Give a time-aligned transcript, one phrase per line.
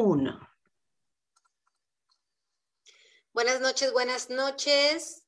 [0.00, 0.40] uno.
[3.32, 5.24] Buenas noches, buenas noches.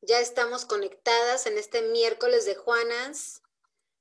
[0.00, 3.42] Ya estamos conectadas en este miércoles de Juanas.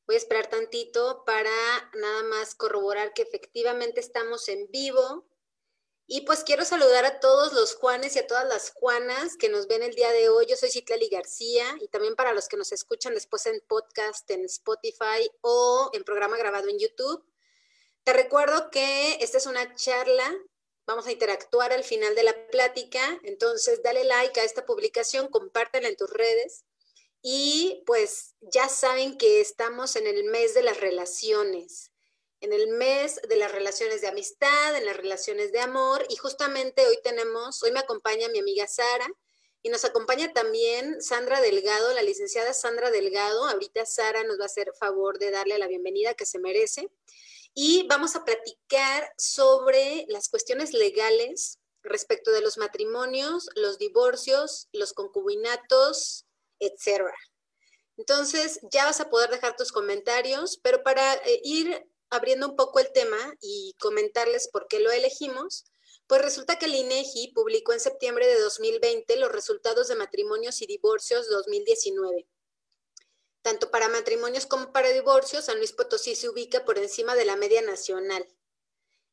[0.08, 1.52] Voy a esperar tantito para
[1.94, 5.28] nada más corroborar que efectivamente estamos en vivo.
[6.08, 9.68] Y pues quiero saludar a todos los Juanes y a todas las Juanas que nos
[9.68, 10.46] ven el día de hoy.
[10.48, 14.46] Yo soy Citlali García y también para los que nos escuchan después en podcast, en
[14.46, 17.24] Spotify o en programa grabado en YouTube.
[18.10, 20.36] Te recuerdo que esta es una charla,
[20.88, 25.90] vamos a interactuar al final de la plática, entonces dale like a esta publicación, compártela
[25.90, 26.66] en tus redes
[27.22, 31.92] y pues ya saben que estamos en el mes de las relaciones,
[32.42, 36.88] en el mes de las relaciones de amistad, en las relaciones de amor y justamente
[36.88, 39.08] hoy tenemos, hoy me acompaña mi amiga Sara.
[39.62, 43.46] Y nos acompaña también Sandra Delgado, la licenciada Sandra Delgado.
[43.46, 46.90] Ahorita Sara nos va a hacer favor de darle la bienvenida que se merece
[47.54, 54.94] y vamos a platicar sobre las cuestiones legales respecto de los matrimonios, los divorcios, los
[54.94, 56.26] concubinatos,
[56.60, 57.14] etcétera.
[57.98, 62.80] Entonces, ya vas a poder dejar tus comentarios, pero para eh, ir abriendo un poco
[62.80, 65.66] el tema y comentarles por qué lo elegimos,
[66.08, 70.66] pues resulta que el INEGI publicó en septiembre de 2020 los resultados de matrimonios y
[70.66, 72.26] divorcios 2019.
[73.50, 77.36] Tanto para matrimonios como para divorcios, San Luis Potosí se ubica por encima de la
[77.36, 78.24] media nacional.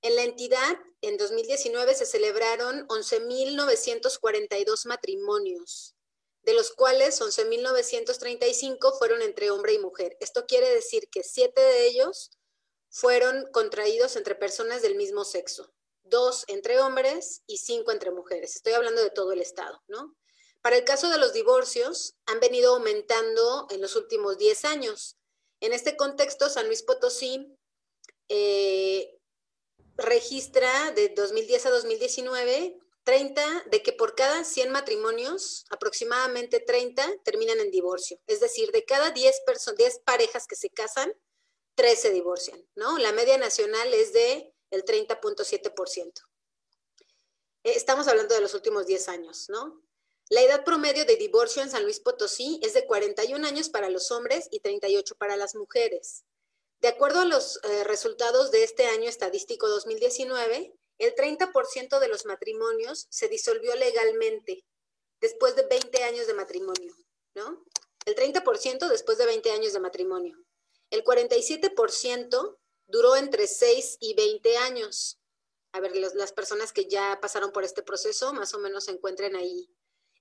[0.03, 5.97] En la entidad, en 2019 se celebraron 11.942 matrimonios,
[6.43, 10.19] de los cuales 11.935 fueron entre hombre y mujer.
[10.21, 12.31] Esto quiere decir que siete de ellos
[12.91, 18.55] fueron contraídos entre personas del mismo sexo, dos entre hombres y cinco entre mujeres.
[18.55, 20.15] Estoy hablando de todo el estado, ¿no?
[20.67, 25.17] Para el caso de los divorcios, han venido aumentando en los últimos 10 años.
[25.61, 27.57] En este contexto, San Luis Potosí
[28.29, 29.17] eh,
[29.97, 37.61] registra de 2010 a 2019 30, de que por cada 100 matrimonios, aproximadamente 30 terminan
[37.61, 38.19] en divorcio.
[38.27, 39.43] Es decir, de cada 10,
[39.77, 41.15] 10 parejas que se casan,
[41.77, 42.99] 3 se divorcian, ¿no?
[42.99, 46.13] La media nacional es de el 30.7%.
[47.63, 49.87] Estamos hablando de los últimos 10 años, ¿no?
[50.29, 54.11] La edad promedio de divorcio en San Luis Potosí es de 41 años para los
[54.11, 56.25] hombres y 38 para las mujeres.
[56.81, 62.27] De acuerdo a los eh, resultados de este año estadístico 2019, el 30% de los
[62.27, 64.67] matrimonios se disolvió legalmente
[65.21, 66.93] después de 20 años de matrimonio,
[67.37, 67.65] ¿no?
[68.05, 70.37] El 30% después de 20 años de matrimonio.
[70.91, 75.21] El 47% duró entre 6 y 20 años.
[75.71, 79.37] A ver, las personas que ya pasaron por este proceso más o menos se encuentren
[79.37, 79.71] ahí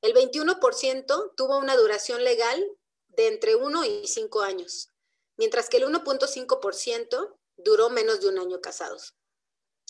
[0.05, 2.63] el 21% tuvo una duración legal
[3.09, 4.91] de entre 1 y 5 años,
[5.35, 9.15] mientras que el 1.5% duró menos de un año casados.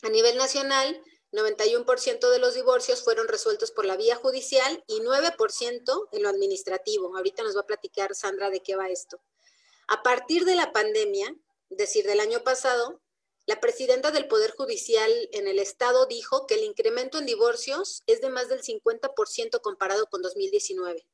[0.03, 6.09] A nivel nacional, 91% de los divorcios fueron resueltos por la vía judicial y 9%
[6.11, 7.15] en lo administrativo.
[7.17, 9.21] Ahorita nos va a platicar Sandra de qué va esto.
[9.87, 11.35] A partir de la pandemia,
[11.69, 13.01] es decir, del año pasado,
[13.45, 18.21] la presidenta del Poder Judicial en el Estado dijo que el incremento en divorcios es
[18.21, 21.07] de más del 50% comparado con 2019.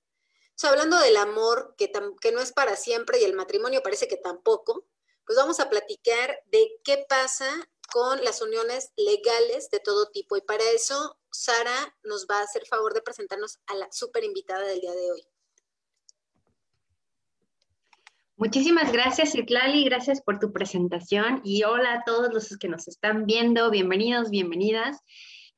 [0.64, 4.18] O hablando del amor, que, que no es para siempre y el matrimonio parece que
[4.18, 4.86] tampoco,
[5.26, 10.38] pues vamos a platicar de qué pasa con las uniones legales de todo tipo.
[10.38, 14.66] Y para eso, Sara nos va a hacer favor de presentarnos a la súper invitada
[14.66, 15.28] del día de hoy.
[18.42, 23.28] Muchísimas gracias, Itlali, gracias por tu presentación y hola a todos los que nos están
[23.28, 24.98] viendo, bienvenidos, bienvenidas.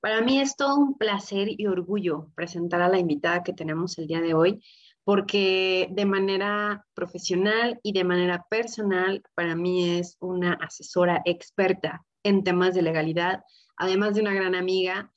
[0.01, 4.07] Para mí es todo un placer y orgullo presentar a la invitada que tenemos el
[4.07, 4.61] día de hoy,
[5.05, 12.43] porque de manera profesional y de manera personal, para mí es una asesora experta en
[12.43, 13.43] temas de legalidad,
[13.77, 15.12] además de una gran amiga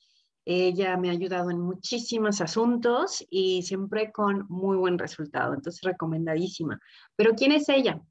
[0.49, 6.79] ella me ha ayudado en muchísimos asuntos y siempre con muy buen resultado, entonces recomendadísima.
[7.17, 8.01] Pero ¿quién es ella?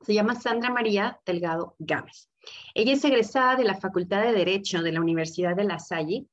[0.00, 2.30] Se llama Sandra María Delgado Gámez.
[2.74, 6.28] Ella es egresada de la Facultad de Derecho de la Universidad de La Salle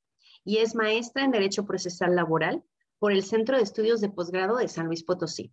[0.45, 2.61] y es maestra en Derecho Procesal Laboral
[2.99, 5.51] por el Centro de Estudios de Posgrado de San Luis Potosí.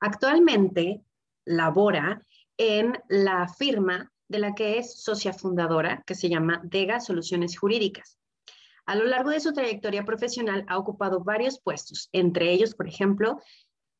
[0.00, 1.04] Actualmente
[1.44, 2.26] labora
[2.56, 8.18] en la firma de la que es socia fundadora, que se llama Dega Soluciones Jurídicas.
[8.86, 13.40] A lo largo de su trayectoria profesional ha ocupado varios puestos, entre ellos, por ejemplo,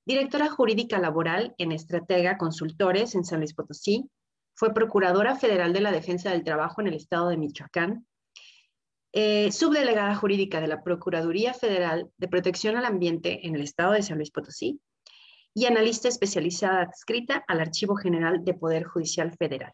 [0.07, 4.09] directora jurídica laboral en Estratega Consultores en San Luis Potosí,
[4.55, 8.07] fue procuradora federal de la defensa del trabajo en el estado de Michoacán,
[9.13, 14.03] eh, subdelegada jurídica de la Procuraduría Federal de Protección al Ambiente en el estado de
[14.03, 14.81] San Luis Potosí
[15.53, 19.73] y analista especializada adscrita al Archivo General de Poder Judicial Federal.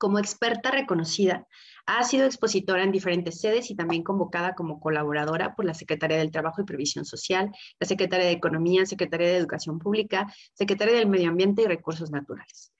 [0.00, 1.46] Como experta reconocida,
[1.84, 6.30] ha sido expositora en diferentes sedes y también convocada como colaboradora por la Secretaría del
[6.30, 11.28] Trabajo y Previsión Social, la Secretaría de Economía, Secretaría de Educación Pública, Secretaría del Medio
[11.28, 12.72] Ambiente y Recursos Naturales.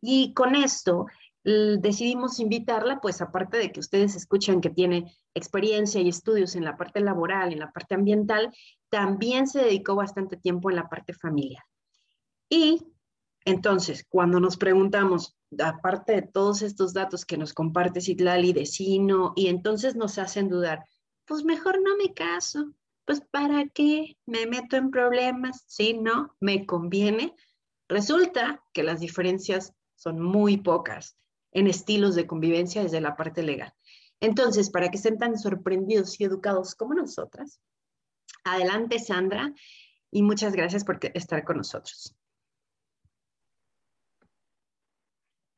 [0.00, 1.06] Y con esto
[1.44, 6.76] decidimos invitarla, pues aparte de que ustedes escuchan que tiene experiencia y estudios en la
[6.76, 8.52] parte laboral, en la parte ambiental,
[8.88, 11.62] también se dedicó bastante tiempo en la parte familiar.
[12.48, 12.82] Y
[13.44, 19.34] entonces, cuando nos preguntamos, aparte de todos estos datos que nos comparte Citlali de Sino,
[19.36, 20.84] y entonces nos hacen dudar,
[21.26, 22.72] pues mejor no me caso,
[23.04, 27.34] pues ¿para qué me meto en problemas si no me conviene?
[27.86, 31.16] Resulta que las diferencias son muy pocas
[31.52, 33.74] en estilos de convivencia desde la parte legal.
[34.20, 37.60] Entonces, para que estén tan sorprendidos y educados como nosotras,
[38.42, 39.52] adelante Sandra
[40.10, 42.16] y muchas gracias por estar con nosotros.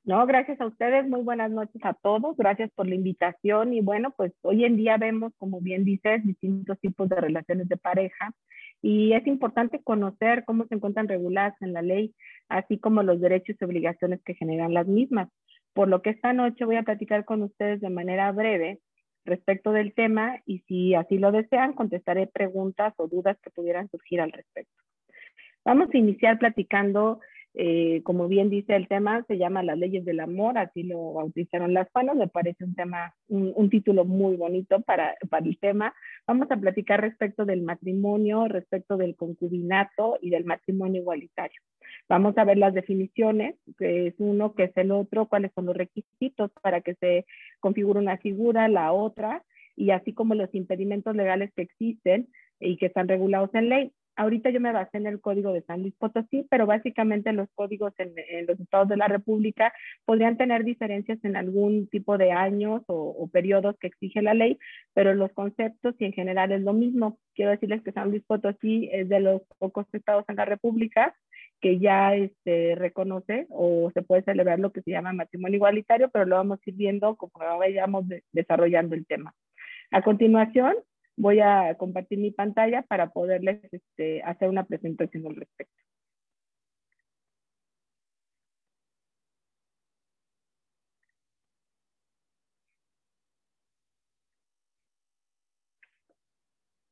[0.06, 4.14] No, gracias a ustedes, muy buenas noches a todos, gracias por la invitación y bueno,
[4.16, 8.32] pues hoy en día vemos, como bien dices, distintos tipos de relaciones de pareja
[8.80, 12.14] y es importante conocer cómo se encuentran reguladas en la ley,
[12.48, 15.28] así como los derechos y obligaciones que generan las mismas.
[15.72, 18.78] Por lo que esta noche voy a platicar con ustedes de manera breve
[19.24, 24.20] respecto del tema y si así lo desean, contestaré preguntas o dudas que pudieran surgir
[24.20, 24.72] al respecto.
[25.64, 27.18] Vamos a iniciar platicando
[27.58, 31.72] eh, como bien dice el tema, se llama Las leyes del amor, así lo bautizaron
[31.72, 35.94] las panas, me parece un tema, un, título muy bonito para, para, el tema.
[36.26, 41.58] Vamos a platicar respecto del matrimonio, respecto del concubinato y del matrimonio igualitario.
[42.10, 45.76] Vamos a ver las definiciones, que es uno, que es el otro, cuáles son los
[45.76, 47.24] requisitos para que se
[47.60, 49.42] configure una figura, la otra,
[49.76, 52.28] y así como los impedimentos legales que existen
[52.60, 53.92] y que están regulados en ley.
[54.16, 57.92] Ahorita yo me basé en el código de San Luis Potosí, pero básicamente los códigos
[57.98, 58.14] en,
[58.46, 59.72] los estados de la República
[60.04, 64.58] podrían tener diferencias en algún tipo de años o, o, periodos que exige la ley,
[64.94, 67.18] pero los conceptos y en general es lo mismo.
[67.34, 71.14] Quiero decirles que San Luis Potosí es de los pocos estados en la República
[71.60, 76.24] que ya este, reconoce o se puede celebrar lo que se llama matrimonio igualitario, pero
[76.24, 79.34] lo vamos a ir viendo como vayamos desarrollando el tema.
[79.90, 80.74] A continuación,
[81.16, 85.74] voy a compartir mi pantalla para poderles este, hacer una presentación al respecto.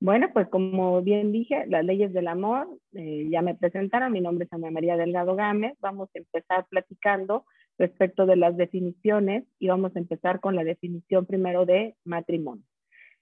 [0.04, 4.12] Bueno, pues como bien dije, las leyes del amor eh, ya me presentaron.
[4.12, 5.78] Mi nombre es Ana María Delgado Gámez.
[5.80, 7.46] Vamos a empezar platicando
[7.78, 12.64] respecto de las definiciones y vamos a empezar con la definición primero de matrimonio.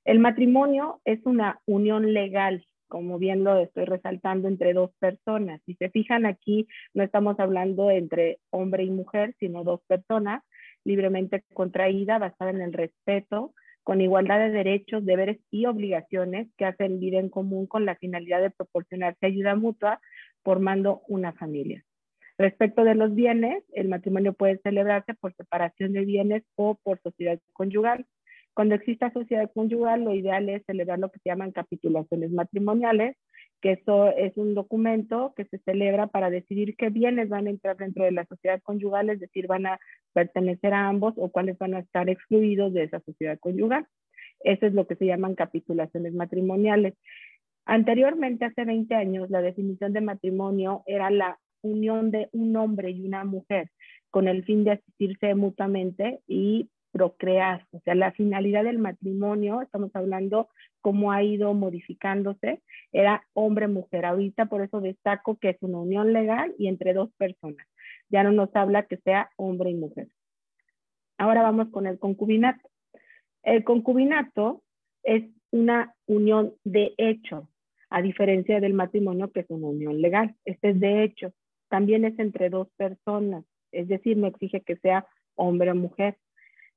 [0.04, 5.60] El matrimonio es una unión legal, como bien lo estoy resaltando, entre dos personas.
[5.64, 10.42] Si se fijan aquí, no estamos hablando entre hombre y mujer, sino dos personas
[10.84, 17.00] libremente contraída, basada en el respeto, con igualdad de derechos, deberes y obligaciones que hacen
[17.00, 20.00] vida en común con la finalidad de proporcionarse ayuda mutua,
[20.42, 21.84] formando una familia.
[22.38, 27.38] Respecto de los bienes, el matrimonio puede celebrarse por separación de bienes o por sociedad
[27.52, 28.06] conyugal.
[28.54, 33.16] Cuando exista sociedad conyugal, lo ideal es celebrar lo que se llaman capitulaciones matrimoniales,
[33.62, 37.76] que eso es un documento que se celebra para decidir qué bienes van a entrar
[37.76, 39.78] dentro de la sociedad conyugal, es decir, van a
[40.12, 43.86] pertenecer a ambos o cuáles van a estar excluidos de esa sociedad conyugal.
[44.40, 46.94] Eso es lo que se llaman capitulaciones matrimoniales.
[47.64, 53.06] Anteriormente, hace 20 años, la definición de matrimonio era la unión de un hombre y
[53.06, 53.70] una mujer
[54.10, 57.66] con el fin de asistirse mutuamente y procrear.
[57.72, 60.48] O sea, la finalidad del matrimonio, estamos hablando
[60.80, 64.04] cómo ha ido modificándose, era hombre-mujer.
[64.04, 67.66] Ahorita por eso destaco que es una unión legal y entre dos personas.
[68.10, 70.08] Ya no nos habla que sea hombre y mujer.
[71.18, 72.68] Ahora vamos con el concubinato.
[73.42, 74.62] El concubinato
[75.02, 77.48] es una unión de hecho,
[77.90, 80.34] a diferencia del matrimonio que es una unión legal.
[80.44, 81.32] Este es de hecho.
[81.68, 85.06] También es entre dos personas, es decir, no exige que sea
[85.36, 86.18] hombre o mujer.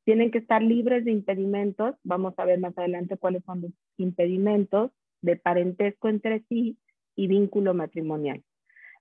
[0.05, 1.95] Tienen que estar libres de impedimentos.
[2.03, 6.77] Vamos a ver más adelante cuáles son los impedimentos de parentesco entre sí
[7.15, 8.43] y vínculo matrimonial.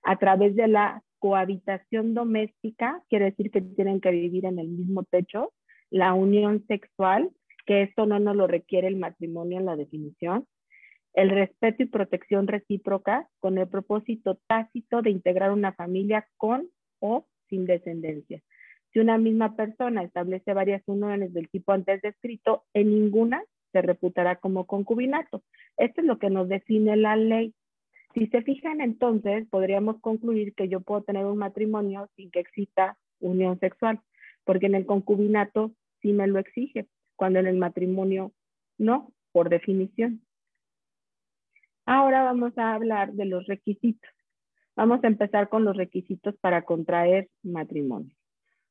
[0.03, 5.03] A través de la cohabitación doméstica, quiere decir que tienen que vivir en el mismo
[5.03, 5.53] techo.
[5.91, 7.29] La unión sexual,
[7.65, 10.47] que esto no nos lo requiere el matrimonio en la definición.
[11.13, 16.67] El respeto y protección recíproca con el propósito tácito de integrar una familia con
[16.99, 18.41] o sin descendencia.
[18.95, 24.37] Si una misma persona establece varias uniones del tipo antes descrito, en ninguna se reputará
[24.37, 25.43] como concubinato.
[25.75, 27.53] Esto es lo que nos define la ley.
[28.13, 32.97] Si se fijan entonces, podríamos concluir que yo puedo tener un matrimonio sin que exista
[33.19, 33.99] unión sexual.
[34.45, 36.87] porque en el concubinato sí me lo exige,
[37.17, 38.31] cuando en el matrimonio
[38.77, 40.21] no, por definición.
[41.85, 44.09] Ahora vamos a hablar de los requisitos.
[44.77, 48.15] Vamos a empezar con los requisitos para contraer matrimonio.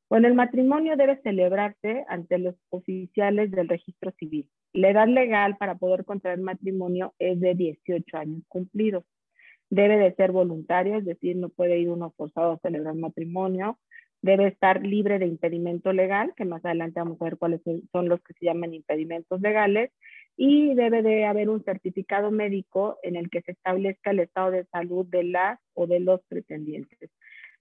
[0.08, 4.48] Bueno, el matrimonio debe celebrarse ante los oficiales del registro civil.
[4.72, 9.04] La edad legal para poder contraer matrimonio es de 18 años cumplidos.
[9.70, 13.78] Debe de ser voluntario, es decir, no puede ir uno forzado a celebrar matrimonio.
[14.20, 17.60] Debe estar libre de impedimento legal, que más adelante vamos a ver cuáles
[17.92, 19.90] son los que se llaman impedimentos legales.
[20.36, 24.64] Y debe de haber un certificado médico en el que se establezca el estado de
[24.66, 27.10] salud de las o de los pretendientes.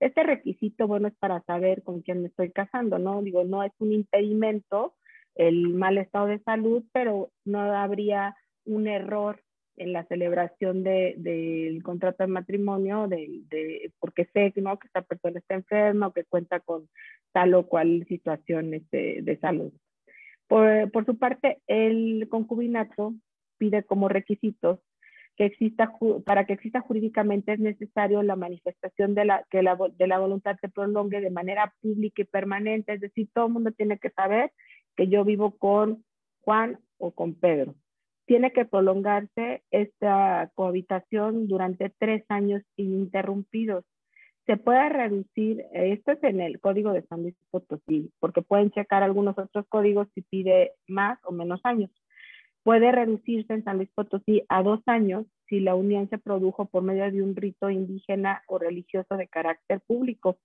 [0.03, 3.21] Este requisito, bueno, es para saber con quién me estoy casando, ¿no?
[3.21, 4.95] Digo, no es un impedimento
[5.35, 9.39] el mal estado de salud, pero no habría un error
[9.77, 14.77] en la celebración del contrato de matrimonio, de, porque sé ¿no?
[14.77, 16.89] que esta persona está enferma o que cuenta con
[17.31, 19.71] tal o cual situación este, de salud.
[20.47, 23.13] Por, su parte, el concubinato
[23.57, 24.79] pide como requisitos
[25.35, 25.91] que exista,
[26.25, 30.57] para que exista jurídicamente es necesario la manifestación de la, que la, de la voluntad
[30.61, 34.51] se prolongue de manera pública y permanente, es decir, todo el mundo tiene que saber
[34.95, 36.03] que yo vivo con
[36.41, 37.75] Juan o con Pedro.
[38.25, 43.83] Tiene que prolongarse esta cohabitación durante tres años ininterrumpidos.
[44.45, 49.01] Se puede reducir, esto es en el código de San Luis Potosí, porque pueden checar
[49.01, 51.89] algunos otros códigos si pide más o menos años.
[52.63, 56.81] Puede reducirse en San Luis Potosí a dos años si la unión se produjo por
[56.81, 60.37] medio de un rito indígena o religioso de carácter público,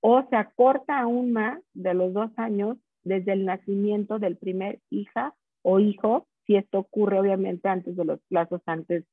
[0.00, 5.34] o se acorta aún más de los dos años desde el nacimiento del primer hija
[5.62, 9.04] o hijo, si esto ocurre obviamente antes de los plazos antes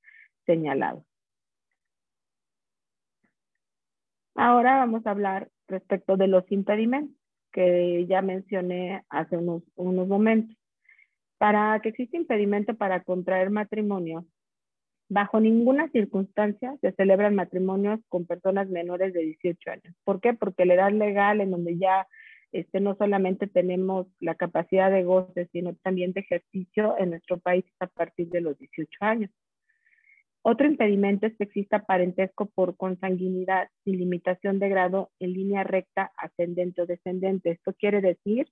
[0.45, 1.05] señalados.
[4.35, 7.15] Ahora vamos a hablar respecto de los impedimentos
[7.51, 10.57] que ya mencioné hace unos, unos momentos.
[11.41, 14.27] Para que exista impedimento para contraer matrimonio,
[15.09, 19.95] bajo ninguna circunstancia se celebran matrimonios con personas menores de 18 años.
[20.03, 20.35] ¿Por qué?
[20.35, 22.05] Porque la edad legal en donde ya
[22.51, 27.65] este, no solamente tenemos la capacidad de goce, sino también de ejercicio en nuestro país
[27.79, 29.31] a partir de los 18 años.
[30.43, 36.11] Otro impedimento es que exista parentesco por consanguinidad sin limitación de grado en línea recta
[36.17, 37.49] ascendente o descendente.
[37.49, 38.45] Esto quiere decir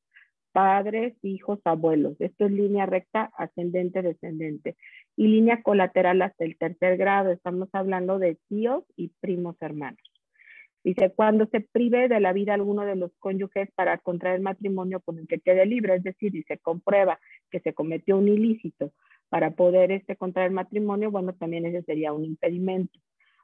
[0.60, 2.20] padres, hijos, abuelos.
[2.20, 4.76] Esto es línea recta, ascendente, descendente.
[5.16, 7.32] Y línea colateral hasta el tercer grado.
[7.32, 10.04] Estamos hablando de tíos y primos hermanos.
[10.84, 15.18] Dice, cuando se prive de la vida alguno de los cónyuges para contraer matrimonio con
[15.20, 18.92] el que quede libre, es decir, y se comprueba que se cometió un ilícito
[19.30, 23.00] para poder este, contraer matrimonio, bueno, también ese sería un impedimento.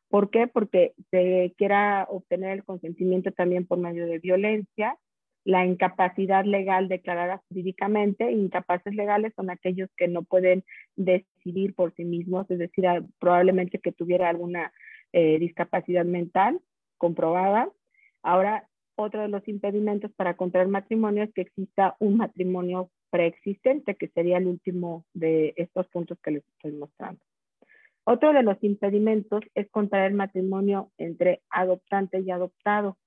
[0.10, 0.48] ¿Por qué?
[0.48, 4.98] Porque se quiera obtener el consentimiento también por medio de violencia,
[5.46, 8.32] la incapacidad legal declarada jurídicamente.
[8.32, 12.86] Incapaces legales son aquellos que no pueden decidir por sí mismos, es decir,
[13.20, 14.74] probablemente que tuviera alguna
[15.14, 16.60] eh, discapacidad mental
[16.98, 17.70] comprobada.
[18.24, 24.08] Ahora, otro de los impedimentos para contraer matrimonio es que exista un matrimonio preexistente, que
[24.10, 27.22] sería el último de estos puntos que les estoy mostrando.
[28.04, 32.98] Otro de los impedimentos es contraer matrimonio entre adoptante y adoptado.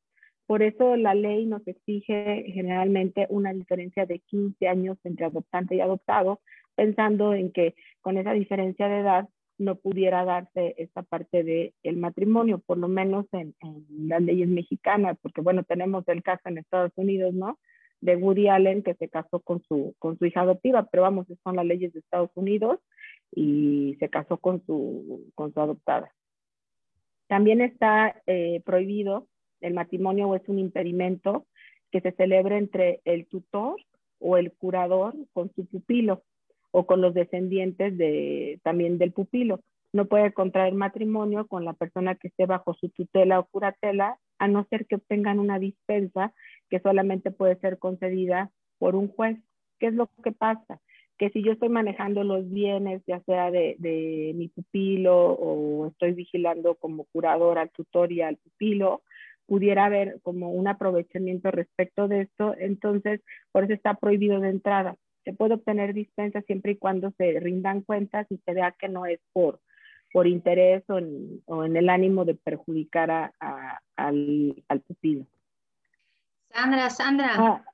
[0.48, 5.80] Por eso la ley nos exige generalmente una diferencia de 15 años entre adoptante y
[5.82, 6.40] adoptado,
[6.74, 9.28] pensando en que con esa diferencia de edad
[9.58, 13.54] no pudiera darse esta parte del el matrimonio, por lo menos en,
[13.90, 17.58] las leyes mexicanas, porque bueno, tenemos el caso en Estados Unidos, ¿no?
[18.00, 21.56] De Woody Allen que se casó con su, con su hija adoptiva, pero vamos, son
[21.56, 22.80] las leyes de Estados Unidos
[23.32, 26.10] y se casó con su, con su adoptada.
[27.26, 29.26] También está eh, prohibido
[29.60, 31.46] el matrimonio es un impedimento
[31.90, 33.76] que se celebre entre el tutor
[34.20, 36.22] o el curador con su pupilo
[36.70, 39.60] o con los descendientes de, también del pupilo.
[39.92, 44.46] No puede contraer matrimonio con la persona que esté bajo su tutela o curatela, a
[44.46, 46.34] no ser que obtengan una dispensa
[46.68, 49.38] que solamente puede ser concedida por un juez.
[49.78, 50.80] ¿Qué es lo que pasa?
[51.16, 56.12] Que si yo estoy manejando los bienes, ya sea de, de mi pupilo o estoy
[56.12, 59.02] vigilando como curador al tutor y al pupilo,
[59.48, 64.94] pudiera haber como un aprovechamiento respecto de esto, entonces por eso está prohibido de entrada.
[65.24, 69.06] Se puede obtener dispensa siempre y cuando se rindan cuentas y se vea que no
[69.06, 69.60] es por,
[70.12, 75.26] por interés o en, el ánimo de perjudicar a, al, al, pupilo.
[76.50, 77.64] Sandra, Sandra, ah,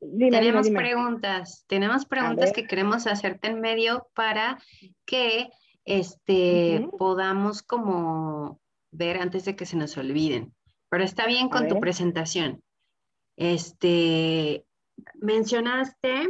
[0.00, 4.58] tenemos preguntas, tenemos preguntas que queremos hacerte en medio para
[5.06, 5.48] que
[5.84, 8.60] este, podamos como
[8.90, 10.52] ver antes de que se nos olviden
[10.90, 12.62] pero está bien con tu presentación.
[13.36, 14.66] Este,
[15.14, 16.28] mencionaste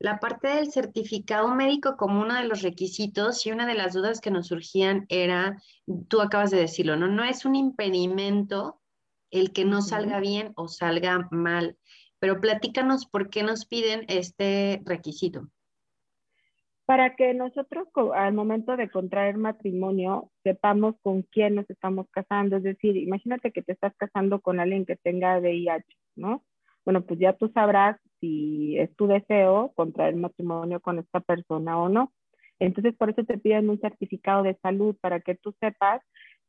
[0.00, 4.20] la parte del certificado médico como uno de los requisitos y una de las dudas
[4.20, 5.62] que nos surgían era,
[6.08, 7.06] tú acabas de decirlo, ¿no?
[7.06, 8.80] No es un impedimento
[9.30, 11.76] el que no salga bien o salga mal,
[12.18, 15.48] pero platícanos por qué nos piden este requisito.
[16.86, 22.62] Para que nosotros al momento de contraer matrimonio sepamos con quién nos estamos casando, es
[22.62, 25.86] decir, imagínate que te estás casando con alguien que tenga VIH,
[26.16, 26.44] ¿no?
[26.84, 31.88] Bueno, pues ya tú sabrás si es tu deseo contraer matrimonio con esta persona o
[31.88, 32.12] no.
[32.58, 36.02] Entonces, por eso te piden un certificado de salud para que tú sepas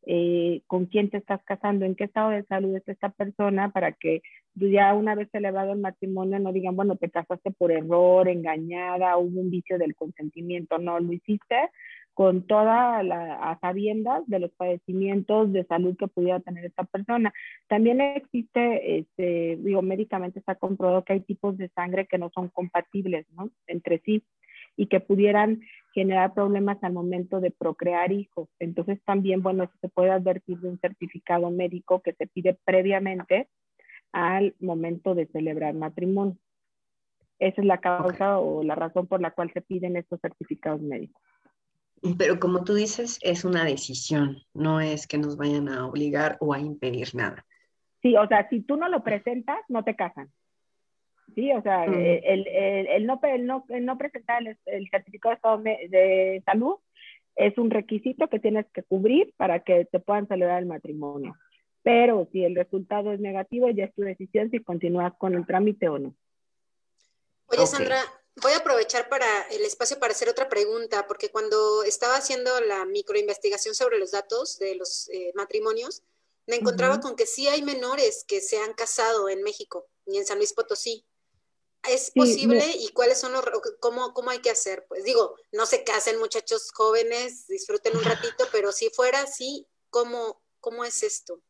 [0.05, 3.91] eh, con quién te estás casando, en qué estado de salud está esta persona, para
[3.91, 4.21] que
[4.55, 9.41] ya una vez elevado el matrimonio no digan, bueno, te casaste por error, engañada, hubo
[9.41, 11.55] un vicio del consentimiento, no, lo hiciste
[12.15, 17.33] con toda la sabiendas de los padecimientos de salud que pudiera tener esta persona.
[17.67, 22.47] También existe, este, digo, médicamente está comprobado que hay tipos de sangre que no son
[22.47, 23.50] compatibles, ¿no?
[23.67, 24.24] Entre sí
[24.77, 25.62] y que pudieran
[25.94, 28.50] generar problemas al momento de procrear hijos.
[28.60, 33.48] Entonces también, bueno, eso se puede advertir de un certificado médico que se pide previamente
[34.12, 36.38] al momento de celebrar matrimonio.
[37.39, 41.22] Esa es la causa o la razón por la cual se piden estos certificados médicos.
[42.17, 46.53] Pero como tú dices, es una decisión, no es que nos vayan a obligar o
[46.53, 47.46] a impedir nada.
[48.01, 50.29] Sí, o sea, si tú no lo presentas, no te casan.
[51.34, 53.20] Sí, o sea, eh, el, el, no,
[53.67, 56.75] no, presentar el, certificado de, salud
[57.36, 61.36] es un requisito que tienes que cubrir para que te puedan celebrar el matrimonio.
[61.84, 65.89] Pero si el resultado es negativo, ya es tu decisión si continúas con el trámite
[65.89, 66.15] o no.
[67.48, 68.00] Oye, Sandra,
[68.41, 72.86] voy a aprovechar para el espacio para hacer otra pregunta, porque cuando estaba haciendo la
[72.86, 76.03] microinvestigación sobre los datos de los eh, matrimonios,
[76.48, 80.25] me encontraba con que sí hay menores que se han casado en México y en
[80.25, 81.05] San Luis Potosí.
[81.89, 83.43] ¿Es posible y cuáles son los,
[83.79, 84.85] cómo, cómo hay que hacer?
[84.87, 90.41] Pues digo, no se casen muchachos jóvenes, disfruten un ratito, pero si fuera así, ¿cómo,
[90.59, 91.41] cómo es esto?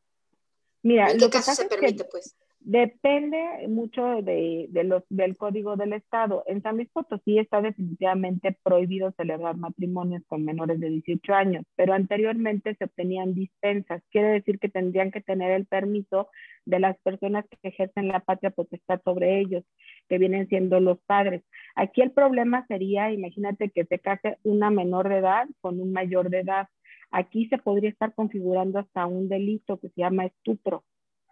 [0.81, 2.35] Mira, ¿En qué caso se permite, pues?
[2.67, 6.43] Depende mucho de, los, del código del Estado.
[6.47, 11.93] En San Luis Potosí está definitivamente prohibido celebrar matrimonios con menores de 18 años, pero
[11.93, 14.01] anteriormente se obtenían dispensas.
[14.09, 16.29] Quiere decir que tendrían que tener el permiso
[16.65, 19.63] de las personas que ejercen la patria potestad sobre ellos,
[20.09, 21.43] que vienen siendo los padres.
[21.75, 26.31] Aquí el problema sería, imagínate que se case una menor de edad con un mayor
[26.31, 26.67] de edad.
[27.11, 30.83] Aquí se podría estar configurando hasta un delito que se llama estupro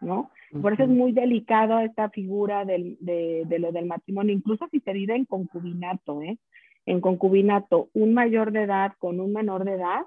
[0.04, 0.32] ¿no?
[0.62, 4.80] Por eso es muy delicado esta figura del, de, de, lo del matrimonio, incluso si
[4.82, 6.38] se vive en concubinato, ¿eh?
[6.86, 10.02] En concubinato, un mayor de edad con un menor de edad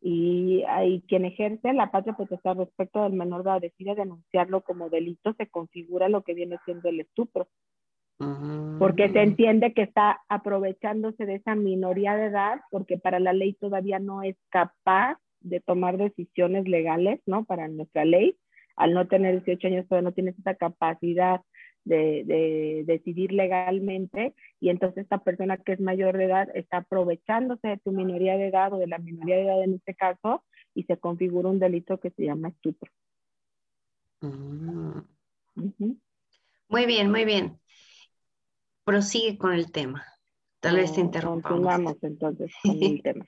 [0.00, 0.64] y,
[1.08, 5.48] quien ejerce la patria potestad respecto del menor de edad decide denunciarlo como delito, se
[5.48, 7.48] configura lo que viene siendo el estupro.
[8.78, 13.52] Porque se entiende que está aprovechándose de esa minoría de edad, porque para la ley
[13.54, 17.44] todavía no es capaz de tomar decisiones legales, ¿no?
[17.44, 18.36] Para nuestra ley,
[18.76, 21.40] al no tener 18 años todavía no tienes esa capacidad
[21.84, 27.76] de, decidir legalmente y entonces esta persona que es mayor de edad está aprovechándose de
[27.78, 30.96] tu minoría de edad o de la minoría de edad en este caso y se
[30.96, 32.90] configura un delito que se llama estupro.
[34.20, 34.98] Mm.
[36.68, 37.58] Muy bien, muy bien.
[38.84, 40.04] Prosigue con el tema.
[40.60, 41.60] Tal vez te interrumpamos.
[41.60, 43.26] Continuamos entonces con el tema.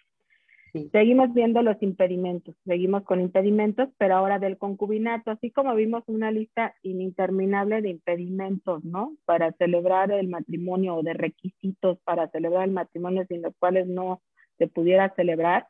[0.92, 6.30] Seguimos viendo los impedimentos, seguimos con impedimentos, pero ahora del concubinato, así como vimos una
[6.30, 9.16] lista interminable de impedimentos, ¿no?
[9.24, 14.20] Para celebrar el matrimonio o de requisitos para celebrar el matrimonio sin los cuales no
[14.58, 15.68] se pudiera celebrar,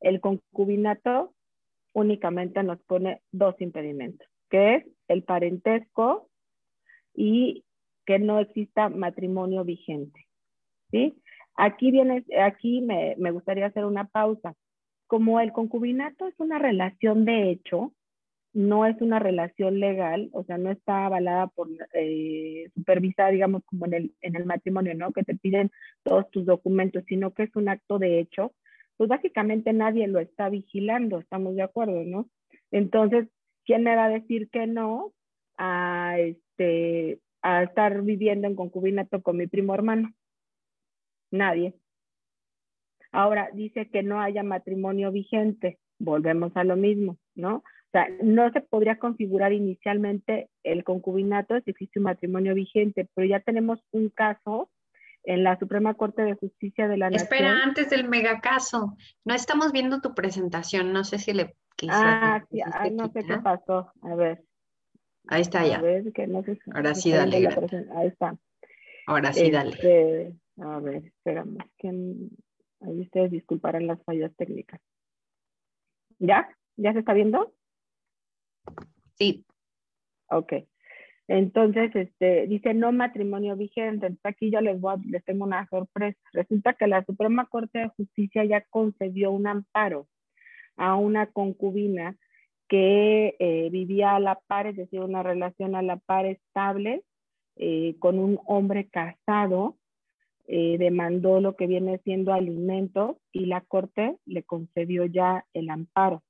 [0.00, 1.34] el concubinato
[1.92, 6.28] únicamente nos pone dos impedimentos, que es el parentesco
[7.14, 7.64] y
[8.06, 10.26] que no exista matrimonio vigente,
[10.90, 11.14] ¿sí?
[11.62, 14.54] Aquí viene, aquí me, me gustaría hacer una pausa.
[15.06, 17.92] Como el concubinato es una relación de hecho,
[18.54, 23.84] no es una relación legal, o sea, no está avalada por, eh, supervisada, digamos, como
[23.86, 25.12] en el, en el matrimonio, ¿no?
[25.12, 25.70] Que te piden
[26.02, 28.54] todos tus documentos, sino que es un acto de hecho,
[28.96, 32.30] pues básicamente nadie lo está vigilando, estamos de acuerdo, ¿no?
[32.70, 33.28] Entonces,
[33.66, 35.12] ¿quién me va a decir que no
[35.58, 40.14] a, este, a estar viviendo en concubinato con mi primo hermano?
[41.30, 41.74] Nadie.
[43.12, 45.78] Ahora dice que no haya matrimonio vigente.
[45.98, 47.56] Volvemos a lo mismo, ¿no?
[47.56, 53.26] O sea, no se podría configurar inicialmente el concubinato si existe un matrimonio vigente, pero
[53.26, 54.70] ya tenemos un caso
[55.24, 57.24] en la Suprema Corte de Justicia de la Nación.
[57.24, 61.56] Espera, antes del megacaso, no estamos viendo tu presentación, no sé si le
[61.88, 62.60] Ah, sí,
[62.92, 64.42] no sé qué pasó, a ver.
[65.28, 65.82] Ahí está ya.
[66.74, 67.48] Ahora sí, dale.
[67.96, 68.36] Ahí está.
[69.06, 70.34] Ahora sí, dale.
[70.60, 71.58] A ver, espérame.
[72.82, 74.80] Ahí ustedes disculparán las fallas técnicas.
[76.18, 76.48] ¿Ya?
[76.76, 77.54] ¿Ya se está viendo?
[79.14, 79.44] Sí.
[80.28, 80.52] Ok.
[81.28, 84.06] Entonces, este, dice no matrimonio vigente.
[84.06, 86.18] Entonces aquí yo les, voy les tengo una sorpresa.
[86.32, 90.08] Resulta que la Suprema Corte de Justicia ya concedió un amparo
[90.76, 92.16] a una concubina
[92.68, 97.02] que eh, vivía a la par, es decir, una relación a la par estable
[97.56, 99.76] eh, con un hombre casado,
[100.52, 106.24] eh, demandó lo que viene siendo alimentos y la Corte le concedió ya el amparo.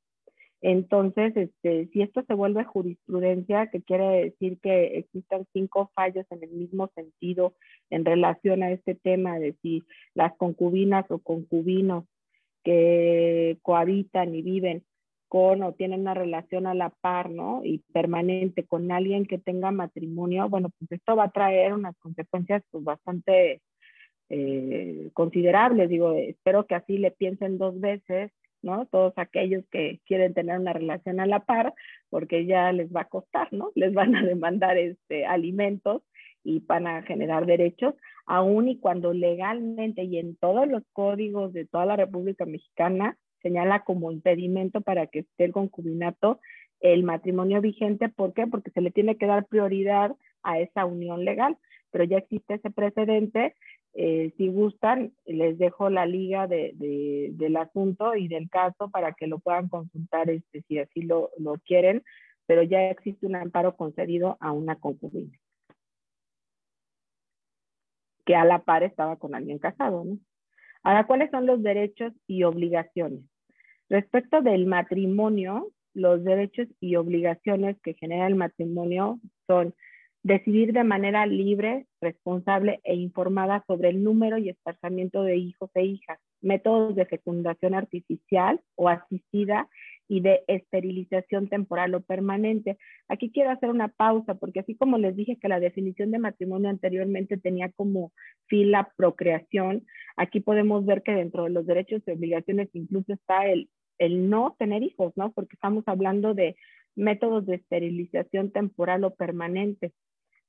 [0.60, 6.42] Entonces, este, si esto se vuelve jurisprudencia, que quiere decir que existan cinco fallos en
[6.42, 7.54] el mismo sentido
[7.88, 12.04] en relación a este tema de si las concubinas o concubinos
[12.62, 14.84] que cohabitan y viven
[15.28, 17.62] con o tienen una relación a la par, ¿no?
[17.64, 22.62] Y permanente con alguien que tenga matrimonio, bueno, pues esto va a traer unas consecuencias
[22.70, 23.62] pues, bastante
[24.30, 25.88] eh, considerables.
[25.88, 28.86] Digo, espero que así le piensen dos veces, ¿no?
[28.86, 31.74] Todos aquellos que quieren tener una relación a la par,
[32.08, 33.70] porque ya les va a costar, ¿no?
[33.74, 36.02] Les van a demandar este, alimentos
[36.42, 41.66] y van a generar derechos, aun y cuando legalmente y en todos los códigos de
[41.66, 46.40] toda la República Mexicana señala como impedimento para que esté el concubinato
[46.80, 48.08] el matrimonio vigente.
[48.08, 48.46] ¿Por qué?
[48.46, 51.56] Porque se le tiene que dar prioridad a esa unión legal,
[51.90, 53.54] pero ya existe ese precedente.
[53.94, 56.72] Eh, si gustan, les dejo la liga de,
[57.32, 61.54] del asunto y del caso para que lo puedan consultar este, si así lo, lo
[61.64, 62.02] quieren,
[62.46, 65.36] pero ya existe un amparo concedido a una concubina
[68.24, 70.18] que a la par estaba con alguien casado, ¿no?
[70.82, 73.24] Ahora, ¿cuáles son los derechos y obligaciones?
[73.88, 79.74] Respecto del matrimonio, los derechos y obligaciones que genera el matrimonio son
[80.22, 85.84] decidir de manera libre, responsable e informada sobre el número y esparcimiento de hijos e
[85.84, 89.68] hijas, métodos de fecundación artificial o asistida
[90.08, 92.76] y de esterilización temporal o permanente.
[93.08, 96.68] Aquí quiero hacer una pausa porque así como les dije que la definición de matrimonio
[96.68, 98.12] anteriormente tenía como
[98.46, 103.46] fin la procreación, aquí podemos ver que dentro de los derechos y obligaciones incluso está
[103.46, 105.32] el, el no tener hijos, ¿no?
[105.32, 106.56] Porque estamos hablando de
[106.96, 109.92] métodos de esterilización temporal o permanente.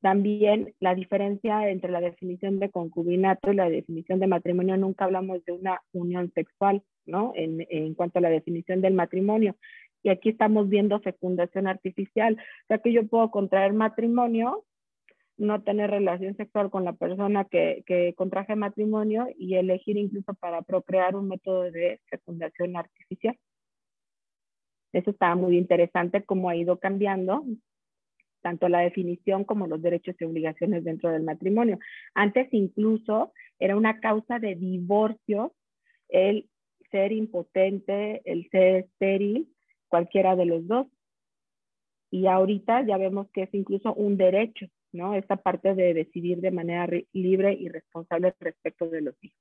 [0.01, 5.45] También la diferencia entre la definición de concubinato y la definición de matrimonio, nunca hablamos
[5.45, 7.33] de una unión sexual, ¿no?
[7.35, 9.55] En, en cuanto a la definición del matrimonio.
[10.03, 12.33] Y aquí estamos viendo fecundación artificial.
[12.33, 14.65] O sea que yo puedo contraer matrimonio,
[15.37, 20.63] no tener relación sexual con la persona que, que contraje matrimonio y elegir incluso para
[20.63, 23.37] procrear un método de fecundación artificial.
[24.93, 27.45] Eso está muy interesante cómo ha ido cambiando
[28.41, 31.79] tanto la definición como los derechos y obligaciones dentro del matrimonio.
[32.13, 35.53] Antes incluso era una causa de divorcio
[36.09, 36.49] el
[36.91, 39.47] ser impotente, el ser estéril,
[39.87, 40.87] cualquiera de los dos.
[42.09, 45.15] Y ahorita ya vemos que es incluso un derecho, ¿no?
[45.15, 49.39] Esta parte de decidir de manera libre y responsable respecto de los hijos.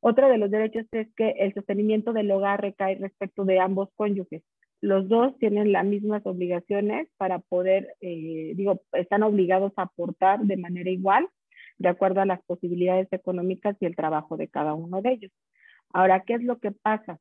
[0.00, 4.42] Otro de los derechos es que el sostenimiento del hogar recae respecto de ambos cónyuges
[4.80, 10.56] los dos tienen las mismas obligaciones para poder, eh, digo, están obligados a aportar de
[10.56, 11.28] manera igual,
[11.78, 15.32] de acuerdo a las posibilidades económicas y el trabajo de cada uno de ellos.
[15.92, 17.18] Ahora, ¿qué es lo que pasa?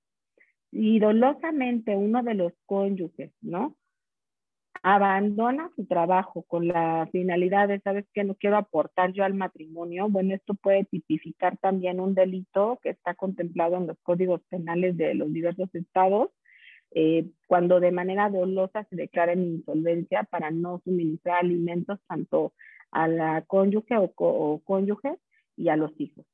[0.72, 3.76] Si dolosamente uno de los cónyuges, ¿no?
[4.84, 8.24] Abandona su trabajo con la finalidad de, ¿sabes qué?
[8.24, 10.10] No quiero aportar yo al matrimonio.
[10.10, 15.16] Bueno, esto puede tipificar también un delito que está contemplado en los códigos penales de
[15.16, 16.30] los diversos estados
[16.98, 22.54] eh, cuando de manera dolosa se declara en insolvencia para no suministrar alimentos tanto
[22.90, 25.18] a la cónyuge o, cónyuge
[25.58, 26.26] y a los hijos.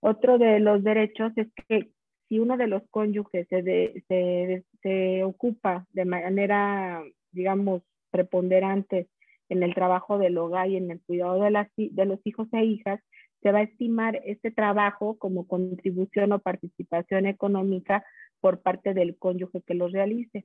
[0.00, 1.88] Otro de los derechos es que
[2.28, 3.62] si uno de los cónyuges se,
[4.06, 9.08] se, se ocupa de manera, digamos, preponderante
[9.48, 12.64] en el trabajo del hogar y en el cuidado de, las, de los hijos e
[12.64, 13.00] hijas,
[13.40, 18.04] se va a estimar este trabajo como contribución o participación económica
[18.40, 20.44] por parte del cónyuge que los realice.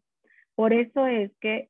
[0.56, 1.70] Por eso es que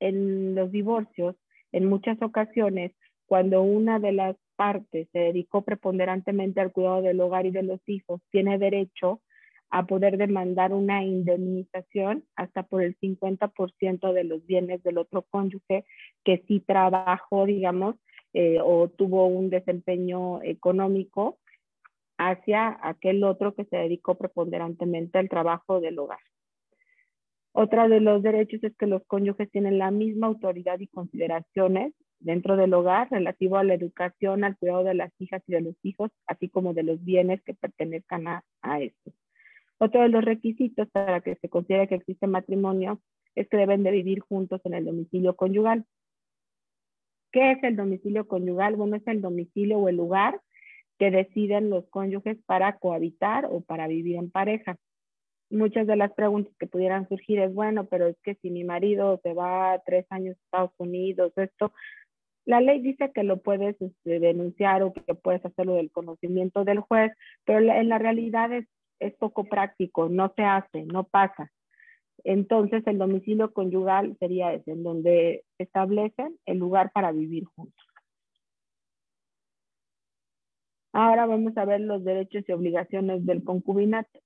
[0.00, 1.36] en los divorcios,
[1.72, 2.92] en muchas ocasiones,
[3.26, 7.80] cuando una de las partes se dedicó preponderantemente al cuidado del hogar y de los
[7.86, 9.20] hijos, tiene derecho
[9.70, 15.84] a poder demandar una indemnización hasta por el 50% de los bienes del otro cónyuge
[16.24, 17.96] que sí trabajó, digamos,
[18.32, 21.38] eh, o tuvo un desempeño económico
[22.18, 26.18] hacia aquel otro que se dedicó preponderantemente al trabajo del hogar.
[27.52, 32.56] Otra de los derechos es que los cónyuges tienen la misma autoridad y consideraciones dentro
[32.56, 36.10] del hogar relativo a la educación, al cuidado de las hijas y de los hijos,
[36.26, 39.14] así como de los bienes que pertenezcan a, a estos.
[39.78, 43.00] Otro de los requisitos para que se considere que existe matrimonio
[43.34, 45.84] es que deben de vivir juntos en el domicilio conyugal.
[47.32, 48.76] ¿Qué es el domicilio conyugal?
[48.76, 50.40] Bueno, es el domicilio o el lugar
[50.98, 54.76] que deciden los cónyuges para cohabitar o para vivir en pareja
[55.50, 59.20] muchas de las preguntas que pudieran surgir es, bueno, pero es que si mi marido
[59.22, 61.72] se va tres años a Estados Unidos, esto,
[62.44, 66.80] la ley dice que lo puedes este, denunciar o que puedes hacerlo del conocimiento del
[66.80, 67.12] juez,
[67.44, 68.66] pero en la realidad es,
[69.00, 71.50] es poco práctico, no se hace, no pasa.
[72.24, 77.85] Entonces el domicilio conyugal sería ese, donde establecen el lugar para vivir juntos.
[80.98, 84.18] Ahora vamos a ver los derechos y obligaciones del concubinato.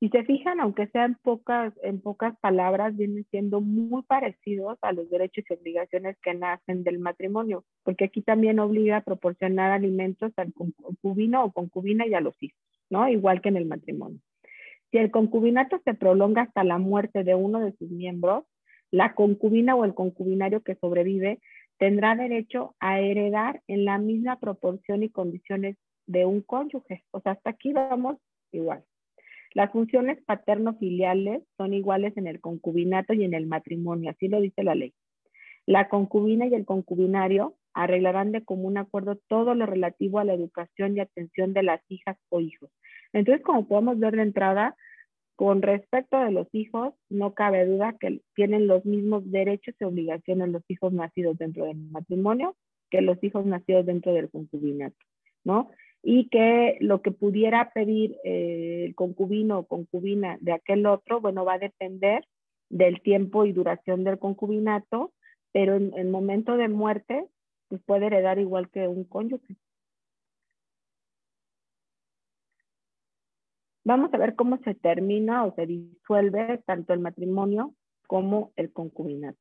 [0.00, 5.08] Si se fijan, aunque sean pocas, en pocas palabras, vienen siendo muy parecidos a los
[5.08, 10.52] derechos y obligaciones que nacen del matrimonio, porque aquí también obliga a proporcionar alimentos al
[10.52, 12.58] concubino o concubina y a los hijos,
[12.90, 13.08] ¿no?
[13.08, 14.18] Igual que en el matrimonio.
[14.90, 18.46] Si el concubinato se prolonga hasta la muerte de uno de sus miembros,
[18.90, 21.38] la concubina o el concubinario que sobrevive
[21.78, 27.04] tendrá derecho a heredar en la misma proporción y condiciones de un cónyuge.
[27.10, 28.16] O sea, hasta aquí vamos
[28.52, 28.84] igual.
[29.54, 34.62] Las funciones paterno-filiales son iguales en el concubinato y en el matrimonio, así lo dice
[34.62, 34.92] la ley.
[35.66, 40.96] La concubina y el concubinario arreglarán de común acuerdo todo lo relativo a la educación
[40.96, 42.70] y atención de las hijas o hijos.
[43.12, 44.76] Entonces, como podemos ver de entrada,
[45.38, 50.48] con respecto de los hijos, no cabe duda que tienen los mismos derechos y obligaciones
[50.48, 52.56] los hijos nacidos dentro del matrimonio
[52.90, 54.96] que los hijos nacidos dentro del concubinato,
[55.44, 55.70] ¿no?
[56.02, 61.44] y que lo que pudiera pedir eh, el concubino o concubina de aquel otro, bueno,
[61.44, 62.24] va a depender
[62.68, 65.12] del tiempo y duración del concubinato,
[65.52, 67.26] pero en el momento de muerte,
[67.68, 69.54] pues puede heredar igual que un cónyuge.
[73.88, 77.72] Vamos a ver cómo se termina o se disuelve tanto el matrimonio
[78.06, 79.38] como el concubinato.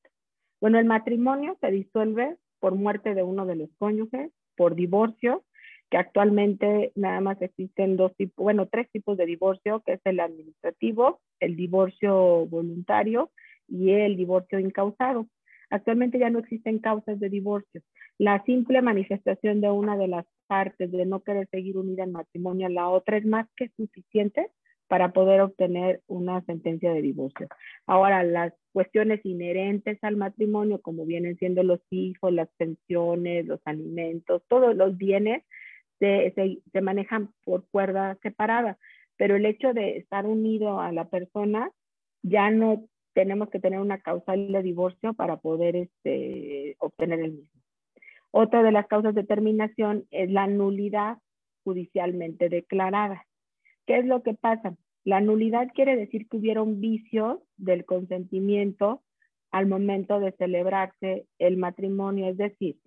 [0.62, 5.44] Bueno, el matrimonio se disuelve por muerte de uno de los cónyuges, por divorcio
[5.90, 10.22] que actualmente nada más existen dos tipos, bueno, tres tipos de divorcio, que es el
[10.22, 13.32] administrativo, el divorcio voluntario
[13.68, 15.28] y el divorcio incausado.
[15.70, 17.82] Actualmente ya no existen causas de divorcio.
[18.18, 22.70] La simple manifestación de una de las partes de no querer seguir unida en matrimonio
[22.70, 24.50] la otra es más que suficiente
[24.88, 27.48] para poder obtener una sentencia de divorcio.
[27.86, 34.44] Ahora, las cuestiones inherentes al matrimonio, como vienen siendo los hijos, las pensiones, los alimentos,
[34.48, 35.44] todos los bienes,
[36.00, 36.34] se,
[36.72, 38.78] se, manejan por cuerda separada,
[39.18, 41.72] pero el hecho de estar unido a la persona,
[42.22, 47.57] ya no tenemos que tener una causal de divorcio para poder este, obtener el mismo.
[48.40, 51.18] Otra de las causas de terminación es la nulidad
[51.64, 53.26] judicialmente declarada.
[53.88, 54.78] ¿Qué es lo que pasa?
[55.04, 59.02] La nulidad quiere decir que hubieron vicios del consentimiento
[59.50, 62.78] al momento de celebrarse el matrimonio, es decir,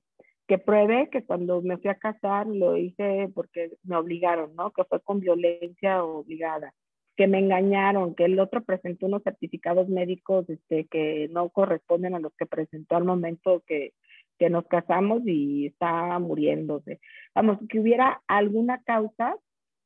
[0.46, 4.70] que pruebe que cuando me fui a casar lo hice porque me obligaron, ¿no?
[4.70, 6.72] Que fue con violencia obligada,
[7.16, 12.20] que me engañaron, que el otro presentó unos certificados médicos este, que no corresponden a
[12.20, 13.94] los que presentó al momento que,
[14.40, 16.98] que nos casamos y estaba muriéndose.
[17.34, 19.36] Vamos, que hubiera alguna causa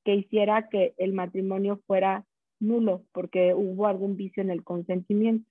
[0.05, 2.25] que hiciera que el matrimonio fuera
[2.61, 5.51] nulo, porque hubo algún vicio en el consentimiento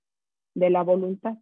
[0.56, 1.36] de la voluntad.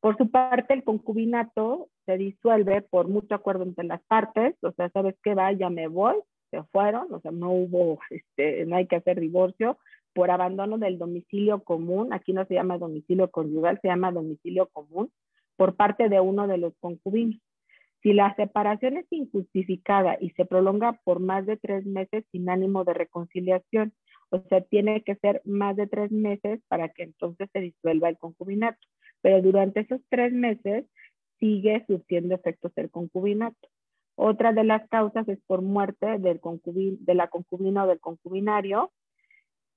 [0.00, 4.90] Por su parte, el concubinato se disuelve por mucho acuerdo entre las partes, o sea,
[4.90, 5.34] ¿sabes qué?
[5.34, 6.16] Va, ya me voy,
[6.50, 9.78] se fueron, o sea, no hubo, este, no hay que hacer divorcio,
[10.14, 15.10] por abandono del domicilio común, aquí no se llama domicilio conyugal, se llama domicilio común,
[15.56, 17.40] por parte de uno de los concubinos.
[18.02, 22.84] Si la separación es injustificada y se prolonga por más de tres meses sin ánimo
[22.84, 23.92] de reconciliación,
[24.30, 28.18] o sea, tiene que ser más de tres meses para que entonces se disuelva el
[28.18, 28.78] concubinato
[29.24, 30.84] pero durante esos tres meses
[31.40, 33.68] sigue surtiendo efectos el concubinato.
[34.16, 36.42] Otra de las causas es por muerte del
[37.00, 38.92] de la concubina o del concubinario.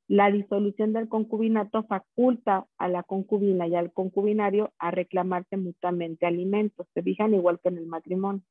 [0.07, 6.87] La disolución del concubinato faculta a la concubina y al concubinario a reclamarse mutuamente alimentos.
[6.93, 8.41] Se fijan igual que en el matrimonio.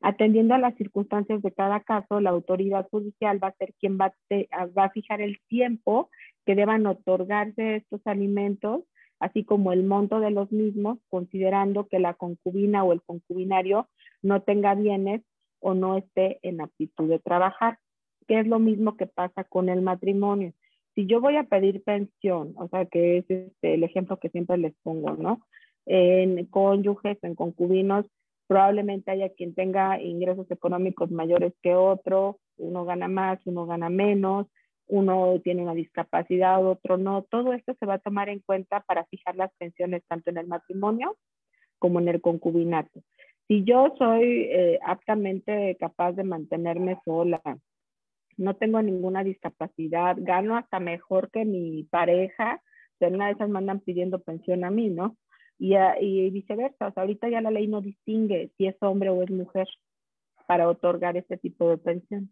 [0.00, 4.12] Atendiendo a las circunstancias de cada caso, la autoridad judicial va a ser quien va
[4.76, 6.10] a fijar el tiempo
[6.44, 8.84] que deban otorgarse estos alimentos
[9.24, 13.88] así como el monto de los mismos, considerando que la concubina o el concubinario
[14.22, 15.22] no tenga bienes
[15.60, 17.78] o no esté en aptitud de trabajar,
[18.28, 20.52] que es lo mismo que pasa con el matrimonio.
[20.94, 24.58] Si yo voy a pedir pensión, o sea, que es este, el ejemplo que siempre
[24.58, 25.40] les pongo, ¿no?
[25.86, 28.06] En cónyuges, en concubinos,
[28.46, 34.46] probablemente haya quien tenga ingresos económicos mayores que otro, uno gana más, uno gana menos,
[34.86, 37.22] uno tiene una discapacidad, otro no.
[37.30, 40.46] Todo esto se va a tomar en cuenta para fijar las pensiones tanto en el
[40.46, 41.16] matrimonio
[41.78, 43.02] como en el concubinato.
[43.48, 47.42] Si yo soy eh, aptamente capaz de mantenerme sola,
[48.36, 52.60] no tengo ninguna discapacidad, gano hasta mejor que mi pareja,
[53.00, 53.50] de una de esas
[53.84, 55.16] pidiendo pensión a mí, ¿no?
[55.58, 59.22] Y, y viceversa, o sea, ahorita ya la ley no distingue si es hombre o
[59.22, 59.68] es mujer
[60.46, 62.30] para otorgar este tipo de pensión.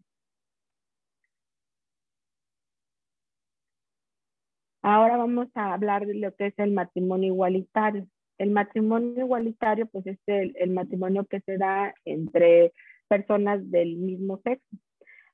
[4.83, 8.05] Ahora vamos a hablar de lo que es el matrimonio igualitario.
[8.37, 12.73] El matrimonio igualitario, pues es el, matrimonio que se da entre
[13.07, 14.77] personas del mismo sexo.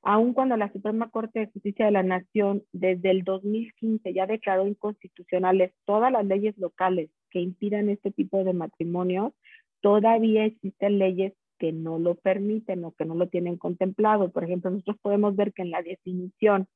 [0.02, 4.66] Aun cuando la Suprema Corte de Justicia de la Nación desde el 2015 ya declaró
[4.66, 9.34] inconstitucionales todas las leyes locales que impidan este tipo de matrimonios,
[9.82, 14.32] todavía existen leyes que no lo permiten o que no lo tienen contemplado.
[14.32, 16.68] Por ejemplo, nosotros podemos ver que en la definición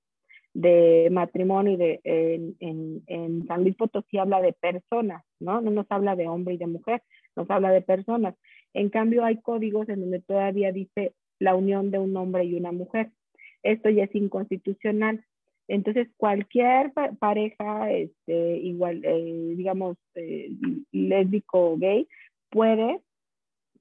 [0.54, 5.62] de matrimonio de, en, en, San Luis Potosí habla de personas, ¿no?
[5.62, 7.02] No nos habla de hombre y de mujer,
[7.36, 8.36] nos habla de personas.
[8.74, 12.72] En cambio, hay códigos en donde todavía dice la unión de un hombre y una
[12.72, 13.12] mujer.
[13.64, 15.24] Esto ya es inconstitucional.
[15.68, 20.52] Entonces, cualquier pareja, este, igual, eh, digamos, eh,
[20.92, 22.08] lésbico o gay,
[22.50, 23.00] puede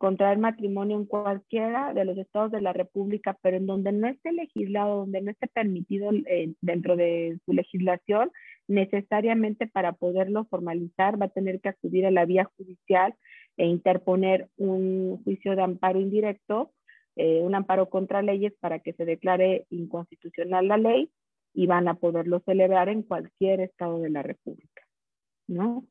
[0.02, 4.32] contraer matrimonio en cualquiera de los estados de la República, pero en donde no esté
[4.32, 8.32] legislado, donde no esté permitido eh, dentro de su legislación,
[8.66, 13.14] necesariamente para poderlo formalizar va a tener que acudir a la vía judicial
[13.56, 16.72] e interponer un juicio de amparo indirecto,
[17.16, 21.10] eh, un amparo contra leyes para que se declare inconstitucional la ley
[21.54, 24.82] y van a poderlo celebrar en cualquier estado de la República,
[25.46, 25.84] ¿no?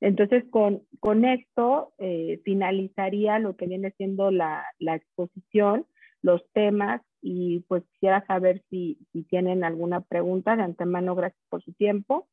[0.00, 5.86] Entonces, con, con esto eh, finalizaría lo que viene siendo la, la, exposición,
[6.20, 10.56] los temas, y pues quisiera saber si, si tienen alguna pregunta.
[10.56, 12.28] De antemano, gracias por su tiempo.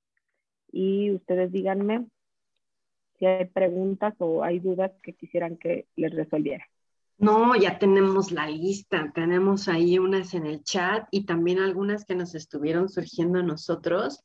[0.69, 2.07] Y ustedes díganme
[3.17, 6.65] si hay preguntas o hay dudas que quisieran que les resolviera.
[7.17, 12.15] No, ya tenemos la lista, tenemos ahí unas en el chat y también algunas que
[12.15, 14.23] nos estuvieron surgiendo a nosotros.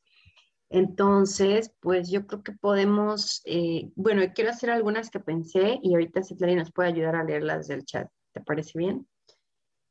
[0.69, 6.23] Entonces, pues yo creo que podemos, eh, bueno, quiero hacer algunas que pensé y ahorita
[6.23, 8.09] Citlali nos puede ayudar a leerlas del chat.
[8.33, 9.07] ¿Te parece bien?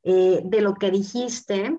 [0.03, 1.79] Eh, de lo que dijiste,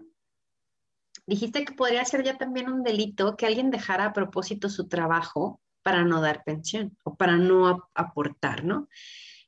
[1.25, 5.61] dijiste que podría ser ya también un delito que alguien dejara a propósito su trabajo
[5.83, 8.89] para no dar pensión o para no aportar, ¿no?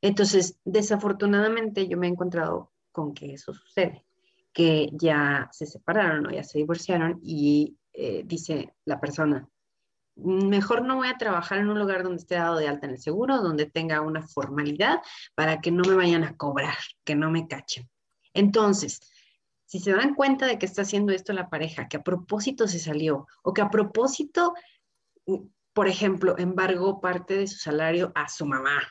[0.02, 4.06] Entonces, desafortunadamente yo me he encontrado con que eso sucede,
[4.54, 9.48] que ya se separaron o ya se divorciaron y eh, dice la persona,
[10.16, 13.00] mejor no voy a trabajar en un lugar donde esté dado de alta en el
[13.00, 15.02] seguro, donde tenga una formalidad
[15.36, 17.90] para que no me vayan a cobrar, que no me cachen.
[18.34, 19.00] Entonces,
[19.66, 22.80] si se dan cuenta de que está haciendo esto la pareja, que a propósito se
[22.80, 24.54] salió o que a propósito,
[25.74, 28.82] por ejemplo, embargó parte de su salario a su mamá,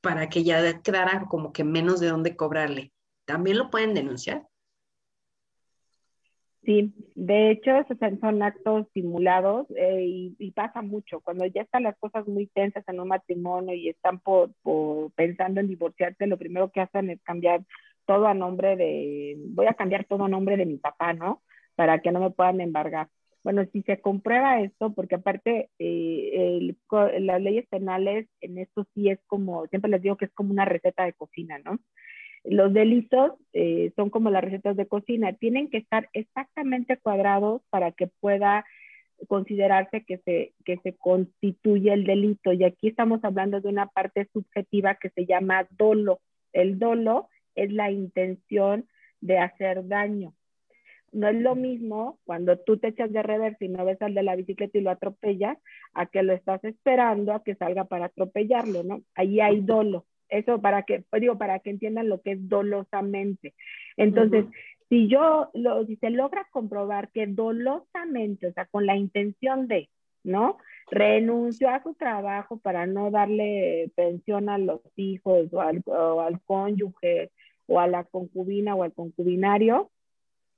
[0.00, 2.92] para que ya quedara como que menos de dónde cobrarle,
[3.24, 4.46] ¿también lo pueden denunciar?
[6.64, 11.20] Sí, de hecho, esos son actos simulados eh, y, pasa mucho.
[11.20, 14.52] Cuando ya están las cosas muy tensas en un matrimonio y están por,
[15.16, 17.64] pensando en divorciarse, lo primero que hacen es cambiar
[18.06, 21.42] todo a nombre de, voy a cambiar todo a nombre de mi papá, ¿no?
[21.74, 23.08] Para que no me puedan embargar.
[23.44, 26.74] Bueno, si se comprueba esto, porque aparte eh,
[27.20, 30.64] las leyes penales en esto sí es como, siempre les digo que es como una
[30.64, 31.78] receta de cocina, ¿no?
[32.44, 37.92] Los delitos eh, son como las recetas de cocina, tienen que estar exactamente cuadrados para
[37.92, 38.64] que pueda
[39.28, 42.52] considerarse que se, que se constituye el delito.
[42.52, 46.20] Y aquí estamos hablando de una parte subjetiva que se llama dolo.
[46.52, 48.88] El dolo es la intención
[49.20, 50.34] de hacer daño.
[51.12, 54.22] No es lo mismo cuando tú te echas de reversa y no ves al de
[54.22, 55.58] la bicicleta y lo atropellas,
[55.94, 59.02] a que lo estás esperando a que salga para atropellarlo, ¿no?
[59.14, 60.06] Ahí hay dolo.
[60.28, 63.54] Eso para que, pues digo, para que entiendan lo que es dolosamente.
[63.98, 64.46] Entonces,
[64.88, 69.90] si yo, lo, si se logra comprobar que dolosamente, o sea, con la intención de,
[70.24, 70.58] ¿no?
[70.90, 77.30] Renunció a su trabajo para no darle pensión a los hijos o al, cónyuge
[77.66, 79.90] o a la concubina o al concubinario,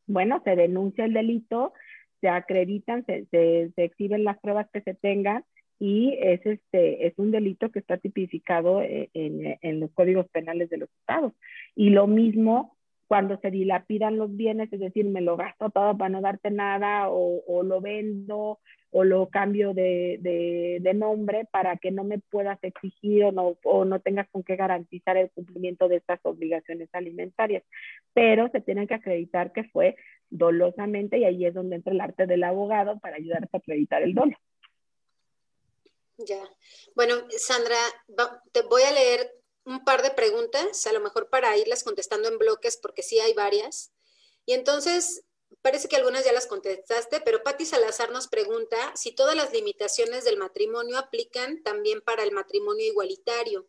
[0.07, 1.73] bueno, se denuncia el delito,
[2.21, 5.45] se acreditan, se, se, exhiben las pruebas que se tengan
[5.79, 10.79] y es, este, es un delito que está tipificado eh, en, los códigos penales de
[10.79, 11.33] los estados.
[11.75, 12.77] Y lo mismo
[13.07, 17.09] cuando se dilapidan los bienes, es decir, me lo gasto todo para no darte nada
[17.09, 18.59] o, lo vendo
[18.91, 24.01] o lo cambio de, nombre para que no me puedas exigir o no, o no
[24.01, 27.65] tengas con qué garantizar el cumplimiento de estas obligaciones alimentarias.
[28.13, 29.97] Pero se tiene que acreditar que fue
[30.31, 34.15] dolosamente y ahí es donde entra el arte del abogado para ayudarte a acreditar el
[34.15, 34.37] dolo.
[36.19, 36.43] Ya.
[36.95, 37.77] Bueno, Sandra,
[38.53, 42.39] te voy a leer un par de preguntas, a lo mejor para irlas contestando en
[42.39, 43.93] bloques, porque sí hay varias.
[44.47, 45.25] Y entonces,
[45.63, 50.25] parece que algunas ya las contestaste, pero Patti Salazar nos pregunta si todas las limitaciones
[50.25, 53.69] del matrimonio aplican también para el matrimonio igualitario.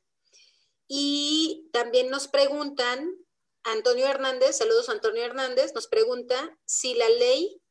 [0.88, 3.16] Y también nos preguntan,
[3.64, 7.62] Antonio Hernández, saludos Antonio Hernández, nos pregunta si la ley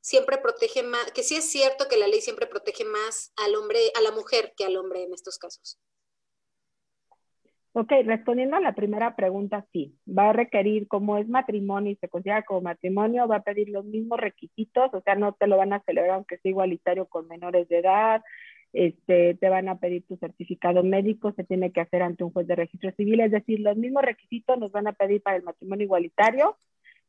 [0.00, 3.90] siempre protege más, que sí es cierto que la ley siempre protege más al hombre,
[3.96, 5.78] a la mujer que al hombre en estos casos.
[7.78, 12.08] Ok, respondiendo a la primera pregunta, sí, va a requerir, como es matrimonio y se
[12.08, 15.74] considera como matrimonio, va a pedir los mismos requisitos, o sea, no te lo van
[15.74, 18.22] a celebrar aunque sea igualitario con menores de edad,
[18.72, 22.46] este, te van a pedir tu certificado médico, se tiene que hacer ante un juez
[22.46, 25.84] de registro civil, es decir, los mismos requisitos nos van a pedir para el matrimonio
[25.84, 26.56] igualitario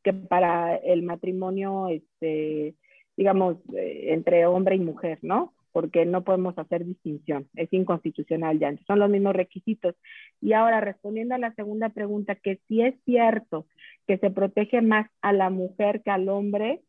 [0.02, 2.74] que para el matrimonio, este,
[3.16, 5.54] digamos, eh, entre hombre y mujer, ¿no?
[5.72, 9.94] Porque no podemos hacer distinción, es inconstitucional ya, son los mismos requisitos.
[10.40, 13.66] Y ahora, respondiendo a la segunda pregunta, que si es cierto
[14.06, 16.80] que se protege más a la mujer que al hombre,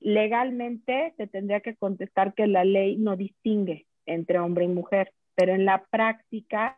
[0.00, 5.52] legalmente se tendría que contestar que la ley no distingue entre hombre y mujer, pero
[5.54, 6.74] en la práctica,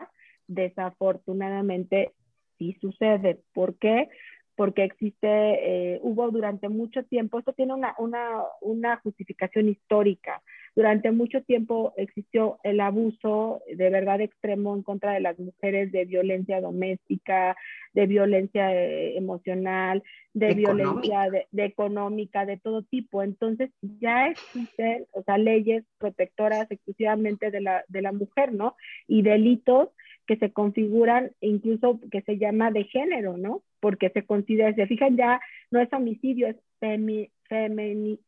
[0.47, 2.13] desafortunadamente,
[2.59, 3.41] sí sucede.
[3.53, 4.09] ¿Por qué?
[4.57, 10.43] Porque existe, eh, hubo durante mucho tiempo, esto tiene una, una, una justificación histórica,
[10.77, 16.05] durante mucho tiempo existió el abuso de verdad extremo en contra de las mujeres de
[16.05, 17.57] violencia doméstica,
[17.93, 20.03] de violencia eh, emocional,
[20.33, 23.23] de violencia de, económica, de todo tipo.
[23.23, 23.71] Entonces
[24.01, 28.75] ya existen, o sea, leyes protectoras exclusivamente de la, de la mujer, ¿no?
[29.07, 29.91] Y delitos
[30.27, 33.63] que se configuran, incluso que se llama de género, ¿no?
[33.79, 36.57] Porque se considera, se fijan ya, no es homicidio, es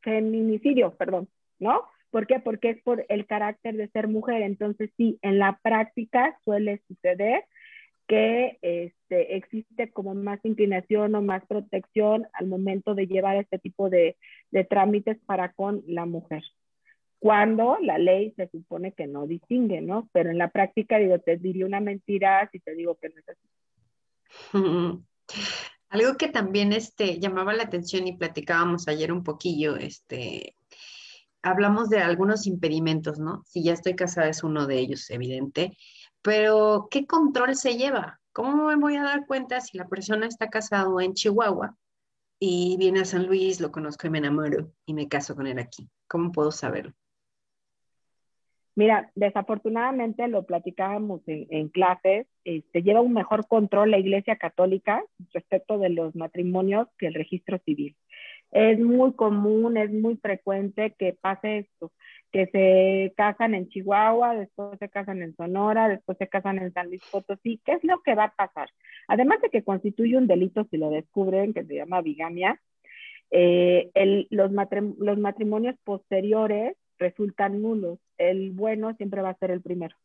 [0.03, 1.28] feminicidio, perdón,
[1.59, 1.82] ¿no?
[2.16, 2.40] ¿Por qué?
[2.40, 4.40] Porque es por el carácter de ser mujer.
[4.40, 7.44] Entonces, sí, en la práctica suele suceder
[8.08, 13.90] que este, existe como más inclinación o más protección al momento de llevar este tipo
[13.90, 14.16] de,
[14.70, 16.42] trámites para con la mujer.
[17.18, 20.08] Cuando la ley se supone que no distingue, ¿no?
[20.14, 23.28] Pero en la práctica, digo, te diría una mentira si te digo que no es
[23.28, 23.46] así.
[25.90, 30.54] Algo que también este, llamaba la atención y platicábamos ayer un poquillo, este,
[31.47, 33.42] hablamos de algunos impedimentos, ¿no?
[33.47, 35.76] Si ya estoy casada es uno de ellos, evidente,
[36.20, 38.20] pero ¿qué control se lleva?
[38.32, 41.76] ¿Cómo me voy a dar cuenta si la persona está casado en Chihuahua
[42.40, 45.59] y viene a San Luis, lo conozco y me enamoro y me caso con él
[45.61, 45.88] aquí?
[46.09, 46.92] ¿Cómo puedo saberlo?
[48.74, 55.03] Mira, desafortunadamente lo platicábamos en, clases, se este, lleva un mejor control la Iglesia Católica
[55.32, 57.97] respecto de los matrimonios que el registro civil
[58.51, 61.92] es muy común, es muy frecuente que pase esto,
[62.32, 66.88] que se casan en Chihuahua, después se casan en Sonora, después se casan en San
[66.88, 67.61] Luis Potosí.
[67.64, 68.70] ¿Qué es lo que va a pasar?
[69.09, 72.61] Además de que constituye un delito si lo descubren, que se llama bigamia,
[73.30, 73.90] eh,
[74.30, 74.51] los,
[74.99, 77.99] los matrimonios posteriores resultan nulos.
[78.18, 79.97] El bueno siempre va a ser el primero.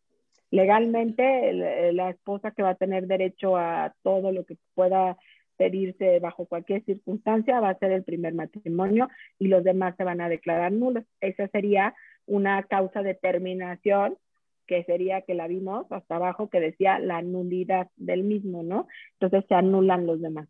[0.50, 1.54] Legalmente,
[1.94, 5.18] la esposa que va a tener derecho a todo lo que pueda
[5.62, 10.20] pedirse bajo cualquier circunstancia va a ser el primer matrimonio y los demás se van
[10.20, 11.03] a declarar nulos.
[11.20, 11.93] Esa sería
[12.26, 14.18] una causa de terminación
[14.66, 18.88] que sería que la vimos hasta abajo que decía la nulidad del mismo, ¿no?
[19.20, 20.47] Entonces se anulan los demás.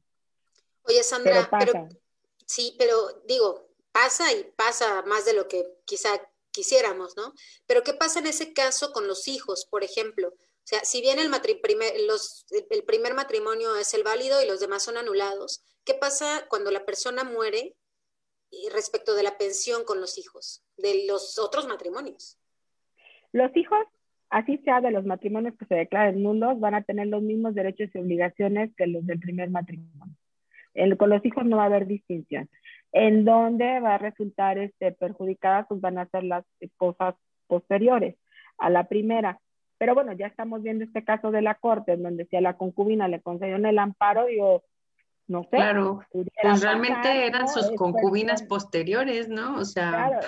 [0.84, 1.90] Oye, Sandra, pero,
[2.46, 2.96] sí, pero
[3.28, 6.08] digo, pasa y pasa más de lo que quizá
[6.52, 7.34] quisiéramos, ¿no?
[7.68, 10.34] Pero ¿qué pasa en ese caso con los hijos, por ejemplo?
[10.64, 11.30] O sea, si bien el,
[11.62, 11.92] primer,
[12.70, 16.86] el primer matrimonio es el válido y los demás son anulados, ¿qué pasa cuando la
[16.86, 17.76] persona muere
[18.74, 22.38] respecto de la pensión con los hijos, de los otros matrimonios?
[23.32, 23.80] Los hijos,
[24.30, 27.90] así sea de los matrimonios que se declaren nulos, van a tener los mismos derechos
[27.94, 30.16] y obligaciones que los del primer matrimonio.
[30.98, 32.50] con los hijos no va a haber distinción.
[32.94, 37.16] En donde va a resultar este, perjudicadas, pues van a ser las esposas
[37.48, 38.16] posteriores
[38.58, 39.40] a la primera.
[39.82, 42.56] Pero bueno, ya estamos viendo este caso de la corte, en donde si a la
[42.56, 44.62] concubina le concedieron el amparo, yo
[45.28, 45.56] no sé.
[45.58, 49.58] Claro, pues realmente eran sus concubinas posteriores, ¿no?
[49.58, 49.90] O sea.
[49.90, 50.28] Claro,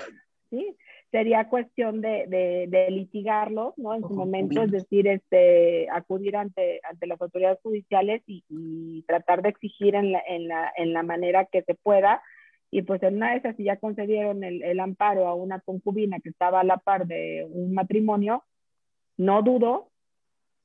[0.50, 0.76] sí.
[1.12, 2.26] sería cuestión de,
[2.68, 3.94] de, litigarlos, ¿no?
[3.94, 9.50] En su momento, es decir, este, acudir ante, ante las autoridades judiciales y, tratar de
[9.50, 12.24] exigir en la, en, la, en la, manera que se pueda.
[12.72, 16.18] Y pues en una de esas, si ya concedieron el, el, amparo a una concubina
[16.18, 18.42] que estaba a la par de un matrimonio,
[19.16, 19.90] no dudo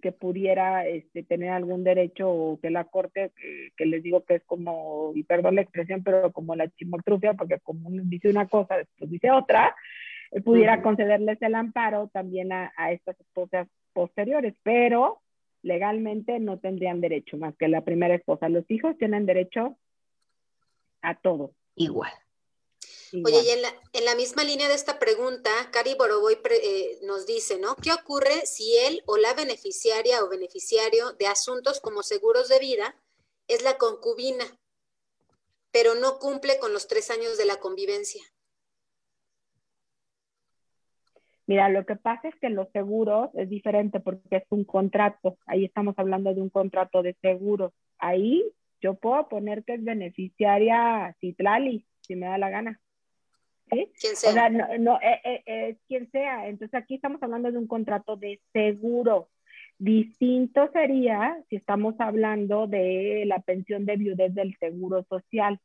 [0.01, 3.31] que pudiera este, tener algún derecho o que la corte,
[3.75, 7.59] que, les digo que es como, y perdón la expresión, pero como la chimoltrufia, porque
[7.59, 9.75] como uno dice una cosa, después dice otra,
[10.31, 15.21] eh, pudiera concederles el amparo también a, estas esposas posteriores, pero
[15.61, 18.47] legalmente no tendrían derecho más que la primera esposa.
[18.47, 19.77] Los hijos tienen derecho
[21.01, 21.51] a todo.
[21.75, 22.11] Igual.
[23.13, 27.25] Oye, y en la, en la, misma línea de esta pregunta, Cari Boroboy eh, nos
[27.25, 27.75] dice, ¿no?
[27.75, 32.95] ¿Qué ocurre si él o la beneficiaria o beneficiario de asuntos como seguros de vida
[33.47, 34.45] es la concubina,
[35.71, 38.21] pero no cumple con los tres años de la convivencia?
[41.47, 45.39] Mira, lo que pasa es que los seguros es diferente porque es un contrato.
[45.47, 47.73] Ahí estamos hablando de un contrato de seguros.
[47.97, 52.79] Ahí yo puedo poner que es beneficiaria Citlali, si me da la gana.
[53.71, 53.91] ¿Sí?
[53.99, 54.29] Quien sea.
[54.29, 56.47] O sea, no, no eh, eh, eh, quien sea.
[56.47, 59.29] Entonces aquí estamos hablando de un contrato de seguro.
[59.77, 65.59] Distinto sería si estamos hablando de la pensión de viudez del seguro social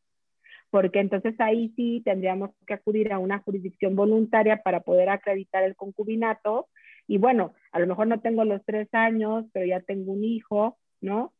[0.74, 5.76] porque entonces ahí sí tendríamos que acudir a una jurisdicción voluntaria para poder acreditar el
[5.76, 6.68] concubinato.
[7.06, 10.78] Y bueno, a lo mejor no tengo los tres años, pero ya tengo un hijo,
[11.00, 11.33] ¿no?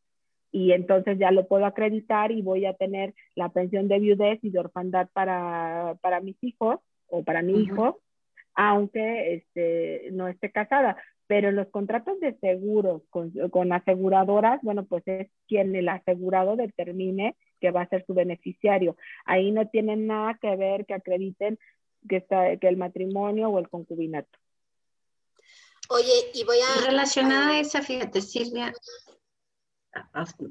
[0.55, 4.51] Y entonces ya lo puedo acreditar y voy a tener la pensión de viudez y
[4.51, 6.79] de orfandad para, para mis hijos
[7.09, 8.01] o para mi hijo,
[8.55, 10.97] aunque este, no esté casada.
[11.27, 17.35] Pero los contratos de seguros con, con aseguradoras, bueno, pues es quien el asegurado determine
[17.61, 18.97] que va a ser su beneficiario.
[19.25, 21.59] Ahí no tienen nada que ver que acrediten
[22.09, 24.39] que, está, que el matrimonio o el concubinato.
[25.91, 26.87] Oye, y voy a...
[26.87, 28.73] Relacionada a esa, fíjate, Silvia,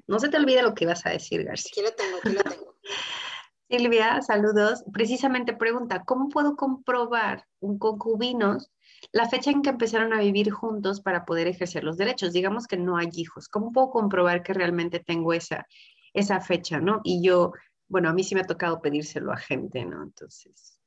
[0.07, 1.71] no se te olvide lo que ibas a decir, García.
[1.71, 2.75] Aquí lo tengo, aquí lo tengo.
[3.69, 4.83] Silvia, saludos.
[4.91, 8.71] Precisamente pregunta, ¿cómo puedo comprobar un concubinos
[9.11, 12.33] la fecha en que empezaron a vivir juntos para poder ejercer los derechos?
[12.33, 13.47] Digamos que no hay hijos.
[13.47, 15.65] ¿Cómo puedo comprobar que realmente tengo esa,
[16.13, 17.01] esa fecha, ¿no?
[17.03, 17.53] Y yo,
[17.87, 20.03] bueno, a mí sí me ha tocado pedírselo a gente, ¿no?
[20.03, 20.79] Entonces,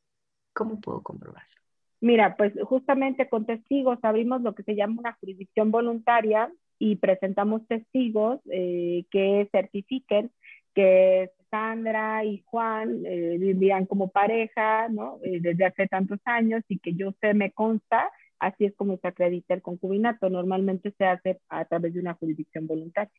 [0.53, 1.57] ¿cómo puedo comprobarlo?
[2.01, 7.67] Mira, pues justamente con testigos abrimos lo que se llama una jurisdicción voluntaria y presentamos
[7.67, 10.31] testigos eh, que certifiquen
[10.75, 15.19] que Sandra y Juan eh, vivían como pareja, ¿no?
[15.25, 19.09] Eh, desde hace tantos años y que yo sé, me consta, así es como se
[19.09, 20.29] acredita el concubinato.
[20.29, 23.13] Normalmente se hace a través de una jurisdicción voluntaria,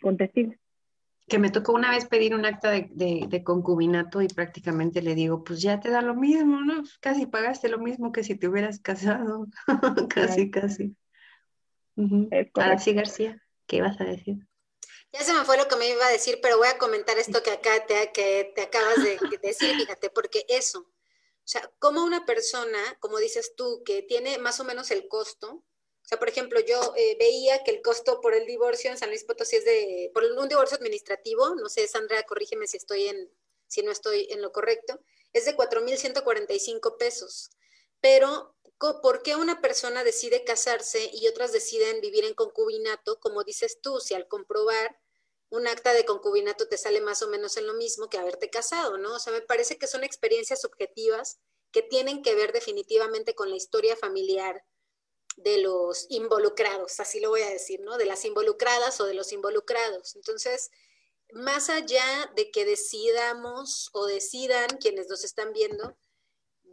[0.00, 0.56] con testigos
[1.26, 5.62] que me tocó una vez pedir un acta de, concubinato y prácticamente le digo, pues
[5.62, 6.82] ya te da lo mismo, ¿no?
[7.00, 9.46] Casi pagaste lo mismo que si te hubieras casado.
[10.14, 10.94] casi, casi.
[12.54, 14.36] Ahora sí, García, ¿qué ibas a decir?
[15.12, 17.42] Ya se me fue lo que me iba a decir, pero voy a comentar esto
[17.42, 22.26] que acá te, que te acabas de decir, fíjate, porque eso, o sea, como una
[22.26, 25.62] persona, como dices tú, que tiene más o menos el costo,
[26.04, 29.08] o sea, por ejemplo, yo eh, veía que el costo por el divorcio en San
[29.08, 33.30] Luis Potosí es de, por un divorcio administrativo, no sé, Sandra, corrígeme si estoy en,
[33.68, 35.00] si no estoy en lo correcto,
[35.32, 37.50] es de 4.145 pesos.
[38.00, 38.53] Pero,
[39.02, 43.18] ¿por qué una persona decide casarse y otras deciden vivir en concubinato?
[43.20, 44.98] Como dices tú, si al comprobar
[45.50, 48.98] un acta de concubinato te sale más o menos en lo mismo que haberte casado,
[48.98, 49.14] ¿no?
[49.14, 51.38] O sea, me parece que son experiencias subjetivas
[51.70, 54.64] que tienen que ver definitivamente con la historia familiar,
[55.36, 57.96] de los involucrados, así lo voy a decir, ¿no?
[57.98, 60.14] De las involucradas o de los involucrados.
[60.14, 60.70] Entonces,
[61.32, 65.96] más allá de que decidamos o decidan quienes nos están viendo,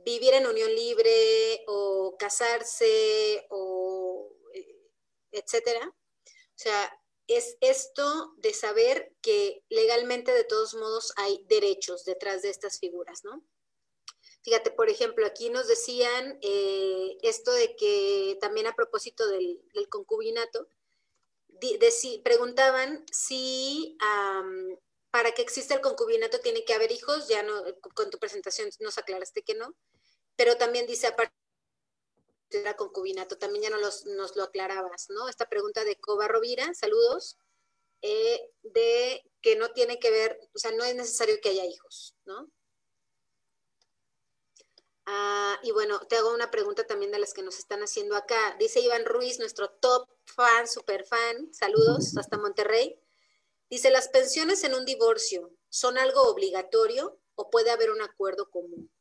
[0.06, 4.90] vivir en unión libre o casarse o eh,
[5.32, 12.42] etcétera, o sea, es esto de saber que legalmente de todos modos hay derechos detrás
[12.42, 13.44] de estas figuras, ¿no?
[14.44, 20.68] Fíjate, por ejemplo, aquí nos decían eh, esto de que también a propósito del, concubinato,
[22.24, 23.98] preguntaban si
[25.12, 28.98] para que exista el concubinato tiene que haber hijos, ya no, con tu presentación nos
[28.98, 29.76] aclaraste que no,
[30.36, 31.34] pero también dice aparte
[32.50, 35.30] del concubinato, también ya no nos lo aclarabas, ¿no?
[35.30, 37.38] Esta pregunta de Coba Rovira, saludos,
[38.02, 42.16] eh, de que no tiene que ver, o sea, no es necesario que haya hijos,
[42.26, 42.50] ¿no?
[45.06, 48.56] Ah, y bueno, te hago una pregunta también de las que nos están haciendo acá.
[48.60, 52.98] Dice Iván Ruiz, nuestro top fan, super fan, saludos hasta Monterrey.
[53.72, 58.92] Dice, ¿las pensiones en un divorcio son algo obligatorio o puede haber un acuerdo común?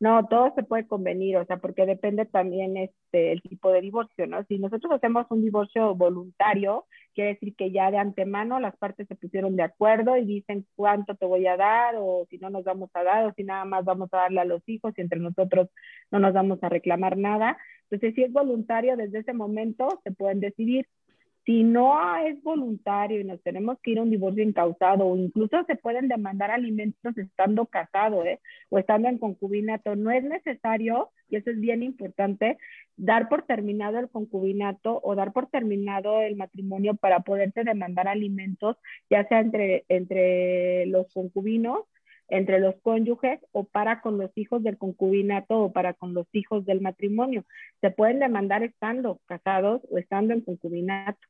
[0.00, 4.26] No, todo se puede convenir, o sea, porque depende también este, el tipo de divorcio,
[4.26, 4.42] ¿no?
[4.44, 9.16] Si nosotros hacemos un divorcio voluntario, quiere decir que ya de antemano las partes se
[9.16, 12.88] pusieron de acuerdo y dicen cuánto te voy a dar o si no nos vamos
[12.94, 15.68] a dar o si nada más vamos a darle a los hijos y entre nosotros
[16.10, 17.58] no nos vamos a reclamar nada.
[17.90, 20.86] Entonces, si es voluntario, desde ese momento se pueden decidir.
[21.46, 25.64] Si no es voluntario y nos tenemos que ir a un divorcio incausado o incluso
[25.66, 28.40] se pueden demandar alimentos estando casado ¿eh?
[28.68, 32.58] o estando en concubinato, no es necesario, y eso es bien importante,
[32.96, 38.76] dar por terminado el concubinato o dar por terminado el matrimonio para poderse demandar alimentos,
[39.08, 41.84] ya sea entre los concubinos
[42.28, 46.64] entre los cónyuges o para con los hijos del concubinato o para con los hijos
[46.66, 47.44] del matrimonio.
[47.80, 51.20] Se pueden demandar estando casados o estando en concubinato.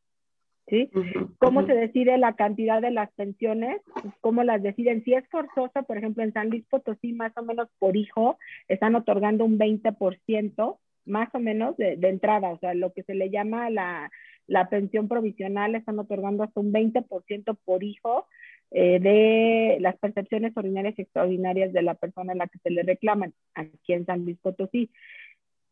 [0.68, 0.90] ¿Sí?
[1.38, 3.80] ¿Cómo se decide la cantidad de las pensiones?
[4.20, 5.04] ¿Cómo las deciden?
[5.04, 8.38] Si es forzoso, por ejemplo, en San Luis Potosí, más o menos por hijo,
[8.68, 13.30] están otorgando un 20%, más o menos, de, entrada, o sea, lo que se le
[13.30, 14.10] llama la,
[14.46, 18.26] la pensión provisional, están otorgando hasta un 20% por hijo
[18.72, 22.82] eh, de las percepciones ordinarias y extraordinarias de la persona a la que se le
[22.82, 24.90] reclaman aquí en San Luis Potosí.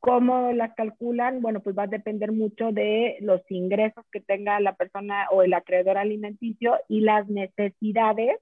[0.05, 1.41] ¿Cómo las calculan?
[1.41, 5.55] Bueno, pues va a depender mucho de los ingresos que tenga la persona o el
[5.55, 8.37] acreedor alimenticio y las necesidades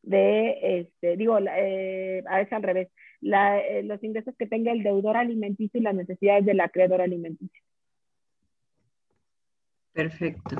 [0.00, 2.88] de, este, digo, eh, a veces al revés,
[3.20, 7.62] eh, los ingresos que tenga el deudor alimenticio y las necesidades del acreedor alimenticio.
[9.92, 10.56] Perfecto.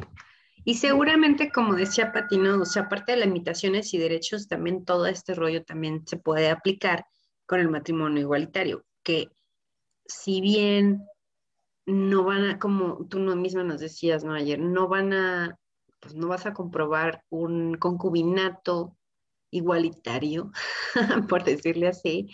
[0.67, 5.35] Y seguramente, como decía Patino, o sea, aparte de limitaciones y derechos, también todo este
[5.35, 7.07] rollo también se puede aplicar
[7.47, 9.31] con el matrimonio igualitario, que
[10.09, 11.07] si bien
[11.87, 14.35] no van a, como tú misma nos decías, ¿no?
[14.35, 15.59] Ayer, no van a,
[16.01, 18.97] pues no vas a comprobar un concubinato
[19.51, 20.53] igualitario,
[21.29, 22.29] por decirle así,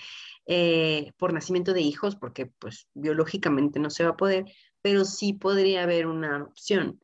[0.47, 4.47] eh, por nacimiento de hijos, porque pues biológicamente no se va a poder,
[4.81, 7.01] pero sí podría haber una opción.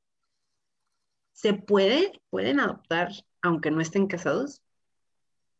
[1.33, 3.11] ¿Se puede, pueden adoptar
[3.43, 4.63] aunque no estén casados?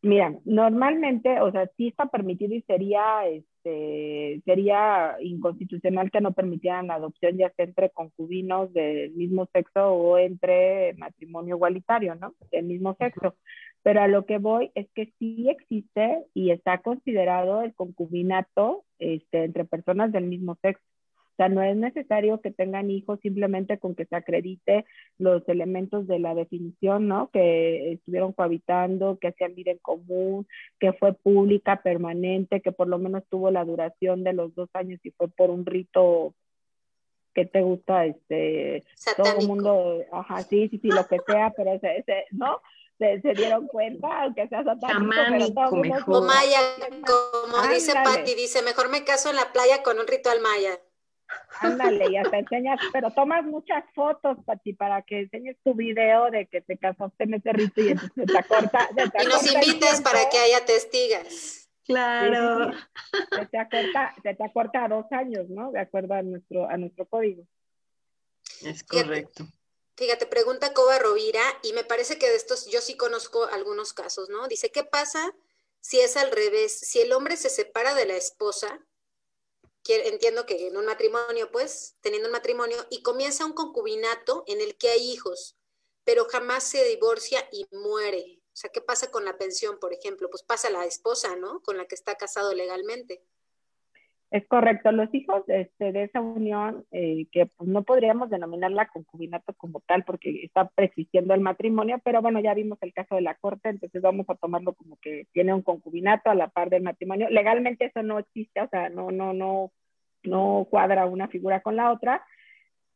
[0.01, 3.27] Mira, normalmente, o sea, sí está permitido y sería,
[3.63, 9.93] este, sería inconstitucional que no permitieran la adopción ya sea entre concubinos del mismo sexo
[9.93, 12.35] o entre matrimonio igualitario, ¿no?
[12.51, 13.35] Del mismo sexo.
[13.83, 19.45] Pero a lo que voy es que sí existe y está considerado el concubinato este,
[19.45, 20.83] entre personas del mismo sexo
[21.39, 24.85] sea, no es necesario que tengan hijos simplemente con que se acredite
[25.17, 27.29] los elementos de la definición, ¿no?
[27.31, 30.45] Que estuvieron cohabitando, que hacían vida en común,
[30.79, 34.99] que fue pública, permanente, que por lo menos tuvo la duración de los dos años
[35.03, 36.33] y fue por un rito
[37.33, 38.83] que te gusta, este,
[39.15, 42.61] todo el mundo, ajá, sí, sí, sí, lo que sea, pero ese, ese ¿no?
[42.97, 46.59] Se, dieron cuenta, aunque sea satánico, pero todo O maya,
[47.07, 50.77] como dice Patti, dice, mejor me caso en la playa con un ritual maya.
[51.61, 56.45] Ándale, y hasta enseñas, pero tomas muchas fotos, Pati, para que enseñes tu video de
[56.47, 58.89] que te casaste en ese rito y entonces te acorta.
[59.21, 61.69] y nos invites para que haya testigas.
[61.85, 62.71] Claro.
[63.35, 65.71] Se, te acorta, se te acorta dos años, ¿no?
[65.71, 67.43] De acuerdo a nuestro, a nuestro código.
[68.61, 69.45] Es correcto.
[69.97, 74.29] Fíjate, pregunta Coba Rovira, y me parece que de estos yo sí conozco algunos casos,
[74.29, 74.47] ¿no?
[74.47, 75.33] Dice, ¿qué pasa
[75.81, 76.79] si es al revés?
[76.79, 78.79] Si el hombre se separa de la esposa,
[79.87, 84.77] entiendo que en un matrimonio, pues, teniendo un matrimonio, y comienza un concubinato en el
[84.77, 85.57] que hay hijos,
[86.03, 88.41] pero jamás se divorcia y muere.
[88.53, 90.29] O sea, ¿qué pasa con la pensión, por ejemplo?
[90.29, 91.61] Pues pasa la esposa, ¿no?
[91.61, 93.23] Con la que está casado legalmente.
[94.31, 99.53] Es correcto, los hijos este, de esa unión, eh, que pues, no podríamos denominarla concubinato
[99.53, 103.33] como tal, porque está preexistiendo el matrimonio, pero bueno, ya vimos el caso de la
[103.35, 107.27] corte, entonces vamos a tomarlo como que tiene un concubinato a la par del matrimonio.
[107.29, 109.71] Legalmente eso no existe, o sea, no, no, no,
[110.23, 112.23] no cuadra una figura con la otra,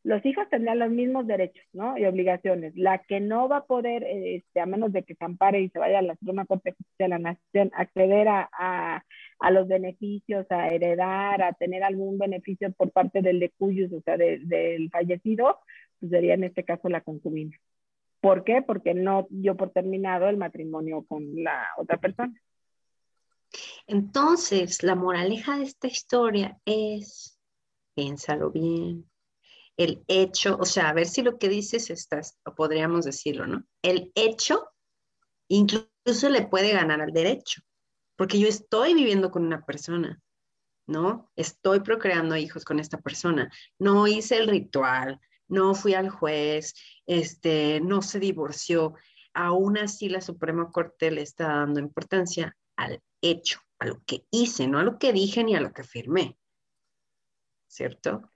[0.04, 1.98] los hijos tendrán los mismos derechos ¿no?
[1.98, 2.76] y obligaciones.
[2.76, 5.80] La que no va a poder, este, a menos de que se ampare y se
[5.80, 9.04] vaya a la Suprema Corte de la Nación, acceder a, a,
[9.52, 14.18] los beneficios, a heredar, a tener algún beneficio por parte del de cuyos, o sea,
[14.18, 15.60] del fallecido,
[16.00, 17.58] pues sería en este caso la concubina.
[18.22, 18.62] ¿Por qué?
[18.62, 22.34] Porque no dio por terminado el matrimonio con la otra persona.
[23.86, 27.38] Entonces, la moraleja de esta historia es,
[27.96, 29.10] piénsalo bien,
[29.78, 33.66] el hecho, o sea, a ver si lo que dices estás, o podríamos decirlo, ¿no?
[33.82, 34.70] El hecho
[35.48, 37.62] incluso le puede ganar al derecho,
[38.16, 40.22] porque yo estoy viviendo con una persona,
[40.88, 41.32] ¿no?
[41.36, 46.74] Estoy procreando hijos con esta persona, no hice el ritual, no fui al juez,
[47.06, 48.96] este, no se divorció,
[49.34, 54.68] aún así la Suprema Corte le está dando importancia al hecho, a lo que hice,
[54.68, 56.38] no a lo que dije ni a lo que firmé.
[57.68, 58.33] ¿Cierto?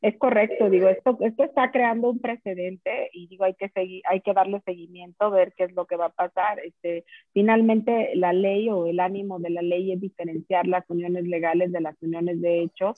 [0.00, 4.20] Es correcto, digo, esto, esto está creando un precedente y digo, hay que seguir, hay
[4.20, 6.60] que darle seguimiento, ver qué es lo que va a pasar.
[6.60, 11.72] Este, finalmente, la ley o el ánimo de la ley es diferenciar las uniones legales
[11.72, 12.94] de las uniones de hecho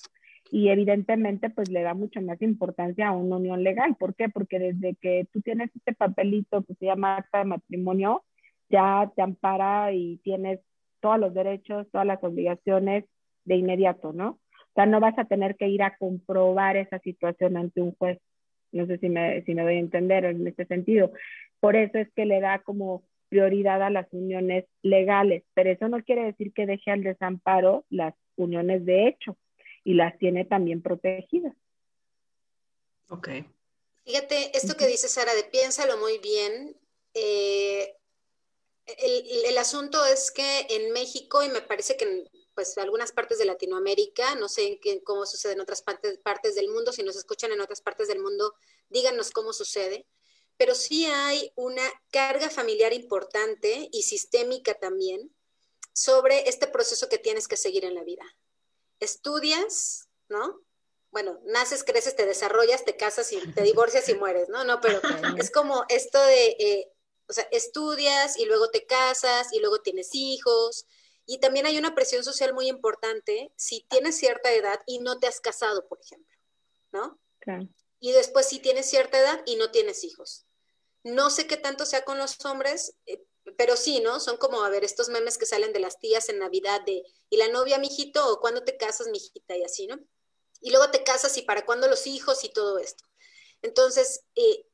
[0.50, 3.96] y evidentemente pues le da mucho más importancia a una unión legal.
[3.96, 4.28] ¿Por qué?
[4.28, 8.24] Porque desde que tú tienes este papelito que se llama acta de matrimonio,
[8.68, 10.60] ya te ampara y tienes
[11.00, 13.04] todos los derechos, todas las obligaciones
[13.44, 14.39] de inmediato, ¿no?
[14.70, 18.18] O sea, no vas a tener que ir a comprobar esa situación ante un juez.
[18.72, 21.12] No sé si me, si me doy a entender en este sentido.
[21.58, 26.02] Por eso es que le da como prioridad a las uniones legales, pero eso no
[26.02, 29.36] quiere decir que deje al desamparo las uniones de hecho
[29.84, 31.54] y las tiene también protegidas.
[33.08, 33.28] Ok.
[34.04, 36.76] Fíjate, esto que dice Sara, de piénsalo muy bien.
[37.14, 37.94] Eh,
[38.86, 42.24] el, el, asunto es que en México, y me parece que en
[42.54, 46.68] pues, algunas partes de Latinoamérica, no sé en cómo sucede en otras partes, partes del
[46.68, 48.54] mundo, si nos escuchan en otras partes del mundo,
[48.88, 50.06] díganos cómo sucede,
[50.56, 55.34] pero sí hay una carga familiar importante y sistémica también
[55.92, 58.24] sobre este proceso que tienes que seguir en la vida.
[59.00, 60.60] Estudias, ¿no?
[61.10, 64.64] Bueno, naces, creces, te desarrollas, te casas y te divorcias y mueres, ¿no?
[64.64, 65.00] No, pero
[65.38, 66.56] es como esto de...
[66.58, 66.92] Eh,
[67.26, 70.84] o sea, estudias y luego te casas y luego tienes hijos.
[71.30, 75.28] Y también hay una presión social muy importante si tienes cierta edad y no te
[75.28, 76.36] has casado, por ejemplo,
[76.90, 77.20] ¿no?
[78.00, 80.44] Y después si tienes cierta edad y no tienes hijos.
[81.04, 83.22] No sé qué tanto sea con los hombres, eh,
[83.56, 84.18] pero sí, ¿no?
[84.18, 87.36] Son como, a ver, estos memes que salen de las tías en Navidad de, ¿y
[87.36, 88.26] la novia, mijito?
[88.28, 89.56] ¿O cuándo te casas, mijita?
[89.56, 90.00] Y así, ¿no?
[90.60, 93.04] Y luego te casas y para cuándo los hijos y todo esto.
[93.62, 94.66] Entonces, eh,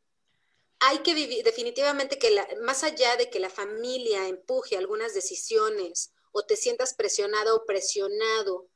[0.81, 6.45] hay que vivir, definitivamente que más allá de que la familia empuje algunas decisiones o
[6.45, 8.69] te sientas presionada o presionado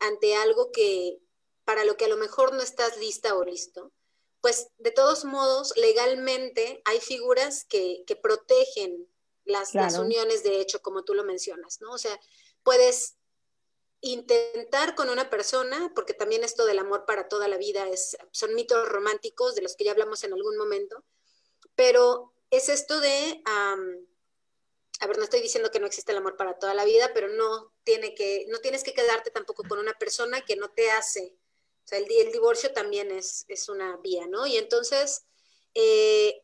[0.00, 1.20] ante algo que
[1.64, 3.92] para lo que a lo mejor no estás lista o listo,
[4.40, 9.08] pues de todos modos, legalmente hay figuras que, protegen
[9.44, 11.92] las, las, uniones de hecho, como tú lo mencionas, ¿no?
[11.92, 12.18] O sea,
[12.62, 13.16] puedes
[14.00, 18.54] intentar con una persona, porque también esto del amor para toda la vida es, son
[18.54, 21.04] mitos románticos de los que ya hablamos en algún momento,
[21.74, 23.42] pero es esto de,
[25.00, 27.28] a ver, no estoy diciendo que no existe el amor para toda la vida, pero
[27.28, 31.34] no, tiene que, no tienes que quedarte tampoco con una persona que no te hace.
[31.84, 34.46] O sea, el, el divorcio también es, es, una vía, ¿no?
[34.46, 35.24] Y entonces,
[35.74, 36.42] eh,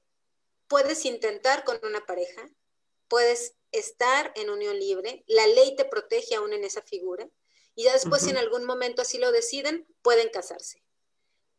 [0.69, 2.51] puedes intentar con una pareja,
[3.09, 7.29] puedes estar en unión libre, la ley te protege aún en esa figura,
[7.75, 10.83] y ya después, si en algún momento así lo deciden, pueden casarse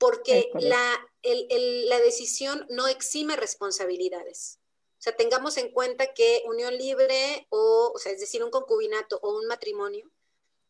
[0.01, 4.57] porque la, la decisión no exime responsabilidades.
[5.01, 9.19] O sea, tengamos en cuenta que unión libre o, o sea, es decir, un concubinato
[9.23, 10.11] o un matrimonio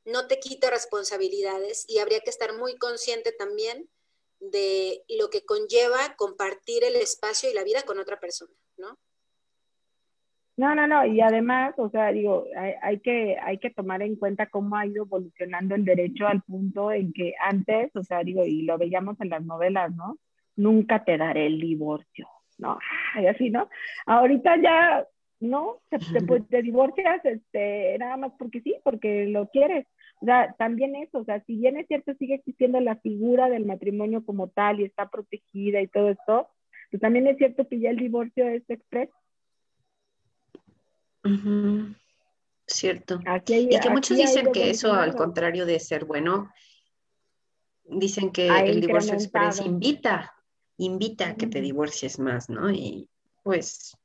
[0.05, 3.89] no te quita responsabilidades y habría que estar muy consciente también
[4.39, 8.97] de lo que conlleva compartir el espacio y la vida con otra persona, ¿no?
[10.55, 12.45] No, no, no, y además, o sea, digo,
[12.81, 16.93] hay, que, hay que tomar en cuenta cómo ha ido evolucionando el derecho al punto
[16.93, 20.19] en que antes, o sea, digo, y lo veíamos en las novelas, ¿no?
[20.55, 22.29] Nunca te daré el divorcio,
[22.61, 22.79] ¿no?
[23.19, 23.69] Y así, ¿no?
[24.05, 25.05] Ahorita ya,
[25.41, 25.99] no, te, te,
[26.49, 29.87] te divorcias, este, nada más porque sí, porque lo quieres.
[30.21, 33.65] O sea, también eso, o sea, si bien es cierto, sigue existiendo la figura del
[33.65, 36.47] matrimonio como tal y está protegida y todo esto,
[36.91, 39.13] pues también es cierto que ya el divorcio es expreso
[42.67, 43.19] Cierto.
[43.47, 46.51] y que muchos dicen que eso, al contrario de ser bueno,
[47.83, 50.33] dicen que el divorcio express invita,
[50.81, 52.71] invita a que te divorcies más, ¿no?
[52.71, 53.07] Y
[53.43, 53.95] pues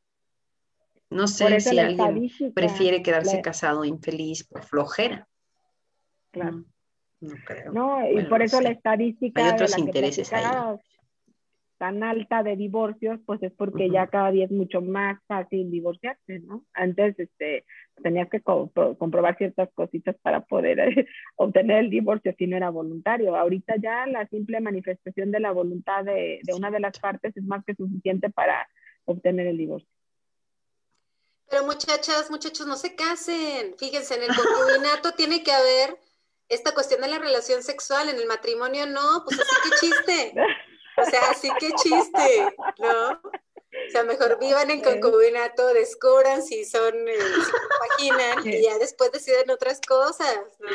[1.11, 5.27] no sé si alguien prefiere quedarse casado infeliz por flojera.
[6.31, 6.65] Claro.
[7.21, 7.73] No, creo.
[7.73, 9.45] No, y por eso la estadística.
[9.45, 10.45] Hay otros intereses ahí
[11.79, 16.41] tan alta de divorcios, pues es porque ya cada día es mucho más fácil divorciarse,
[16.41, 16.65] ¿no?
[16.73, 17.65] Antes este,
[18.03, 21.07] tenías que comprobar ciertas cositas para poder eh,
[21.37, 23.37] obtener el divorcio si no era voluntario.
[23.37, 27.45] Ahorita ya la simple manifestación de la voluntad de, de una de las partes es
[27.45, 28.69] más que suficiente para
[29.05, 29.89] obtener el divorcio.
[31.49, 33.75] Pero muchachas, muchachos, no se casen.
[33.79, 35.97] Fíjense, en el concubinato tiene que haber
[36.49, 40.35] esta cuestión de la relación sexual, en el matrimonio no, pues así que chiste.
[40.97, 43.11] O sea, sí que chiste, ¿no?
[43.13, 47.53] O sea, mejor vivan en concubinato, descubran si son, eh, si
[48.09, 50.39] compaginan y ya después deciden otras cosas.
[50.61, 50.69] ¿no?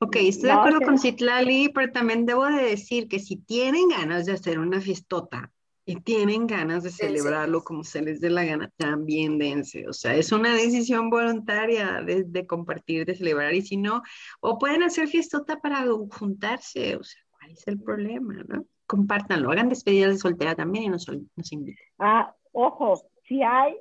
[0.00, 4.26] Ok, estoy de acuerdo con Citlali, pero también debo de decir que si tienen ganas
[4.26, 5.50] de hacer una fiestota
[5.86, 9.88] y tienen ganas de celebrarlo como se les dé la gana, también dense.
[9.88, 13.54] O sea, es una decisión voluntaria de, compartir, de celebrar.
[13.54, 14.02] Y si no,
[14.40, 16.96] o pueden hacer fiestota para juntarse.
[16.96, 18.34] O sea, ¿cuál es el problema?
[18.48, 18.66] ¿no?
[18.86, 21.84] Compártanlo, hagan despedidas de soltera también y nos, nos inviten.
[21.98, 23.74] Ah, ojo, si hay,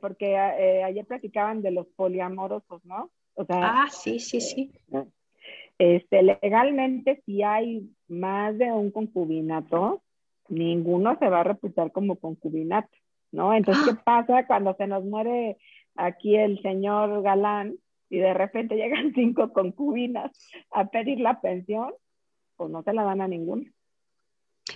[0.00, 3.10] porque eh, ayer platicaban de los poliamorosos, ¿no?
[3.34, 4.72] O sea, ah, sí, sí, sí.
[5.78, 10.02] Este, legalmente, si hay más de un concubinato,
[10.48, 12.96] ninguno se va a reputar como concubinato,
[13.32, 13.54] ¿no?
[13.54, 14.02] Entonces, ¿qué ¡Ah!
[14.04, 15.56] pasa cuando se nos muere
[15.96, 17.76] aquí el señor galán
[18.08, 20.30] y de repente llegan cinco concubinas
[20.70, 21.92] a pedir la pensión?
[22.56, 23.68] Pues no se la dan a ninguna.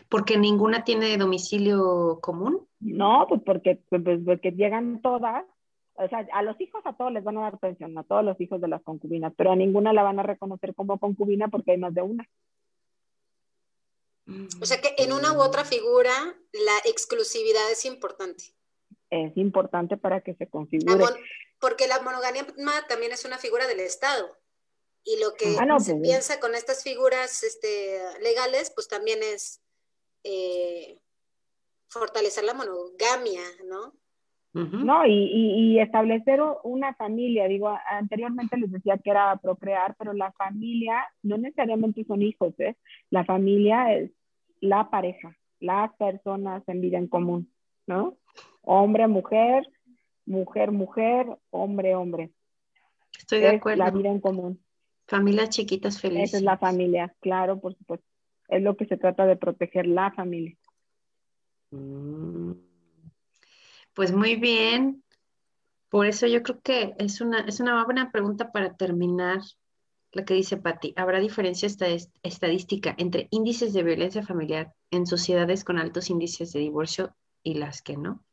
[0.09, 2.67] ¿Porque ninguna tiene domicilio común?
[2.81, 5.45] No, pues porque, pues, pues porque llegan todas,
[5.95, 8.41] o sea, a los hijos a todos les van a dar pensión, a todos los
[8.41, 11.79] hijos de las concubinas, pero a ninguna la van a reconocer como concubina porque hay
[11.79, 12.29] más de una.
[14.61, 16.13] O sea que en una u otra figura
[16.53, 18.45] la exclusividad es importante.
[19.11, 21.05] Es importante para que se configure.
[21.59, 22.47] porque la monogamia
[22.89, 24.39] también es una figura del Estado.
[25.03, 29.63] Y lo que ah, se pues, piensa con estas figuras este, legales, pues también es
[30.29, 30.99] eh,
[31.89, 33.95] fortalecer la monogamia, ¿no?
[34.53, 41.07] No, y, establecer una familia, digo, anteriormente les decía que era procrear, pero la familia
[41.23, 42.75] no necesariamente son hijos, ¿eh?
[43.11, 44.11] La familia es
[44.61, 47.53] la pareja, las personas en vida en común,
[47.87, 48.17] ¿no?
[48.63, 49.69] Hombre, mujer,
[50.27, 52.33] mujer, mujer, hombre, hombre.
[53.17, 53.85] Estoy de acuerdo.
[53.85, 54.61] La vida en común.
[55.07, 56.31] Familias chiquitas felices.
[56.31, 58.07] Esa es la familia, claro, por supuesto.
[58.49, 60.57] Es lo que se trata de proteger la familia.
[61.71, 62.53] Mm.
[63.95, 65.03] Pues muy bien.
[65.89, 69.41] Por eso yo creo que es una, es una buena pregunta para terminar
[70.13, 71.69] la que dice Patti, ¿habrá diferencia
[72.23, 77.83] estadística entre índices de violencia familiar en sociedades con altos índices de divorcio y las
[77.83, 78.25] que no?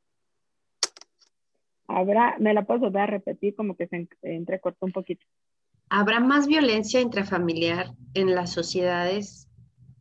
[1.87, 5.25] Habrá, me la puedo volver a repetir como que se entrecortó un poquito.
[5.89, 9.49] ¿Habrá más violencia intrafamiliar en las sociedades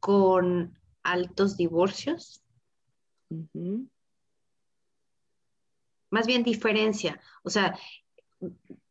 [0.05, 2.43] con altos divorcios?
[6.11, 7.23] Más bien diferencia.
[7.43, 7.75] O sea,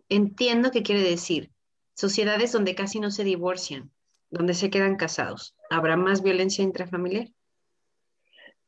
[0.09, 1.51] entiendo qué quiere decir
[1.93, 3.91] sociedades donde casi no se divorcian,
[4.31, 7.27] donde se quedan casados, ¿habrá más violencia intrafamiliar?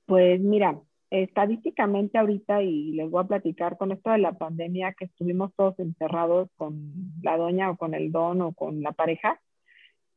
[0.06, 0.80] Pues mira,
[1.10, 5.80] estadísticamente ahorita, y les voy a platicar con esto de la pandemia, que estuvimos todos
[5.80, 6.94] encerrados con
[7.24, 9.42] la doña o con el don o con la pareja,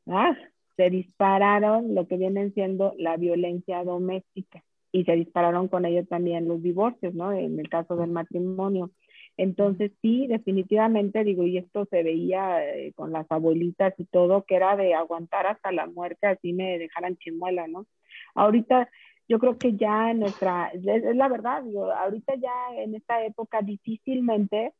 [0.08, 0.36] ah,
[0.78, 4.62] se dispararon lo que vienen siendo la violencia doméstica
[4.92, 7.32] y se dispararon con ello también los divorcios, ¿no?
[7.32, 8.92] En el caso del matrimonio.
[9.36, 14.54] Entonces sí, definitivamente digo, y esto se veía eh, con las abuelitas y todo, que
[14.54, 17.86] era de aguantar hasta la muerte, así me dejaran chimuela, ¿no?
[18.36, 18.88] Ahorita
[19.28, 24.72] yo creo que ya nuestra, es, la verdad, digo, ahorita ya en esta época difícilmente,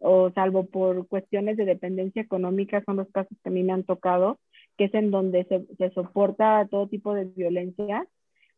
[0.00, 3.84] o salvo por cuestiones de dependencia económica, son los casos que a mí me han
[3.84, 4.38] tocado,
[4.76, 8.06] que es en donde se, se soporta todo tipo de violencia,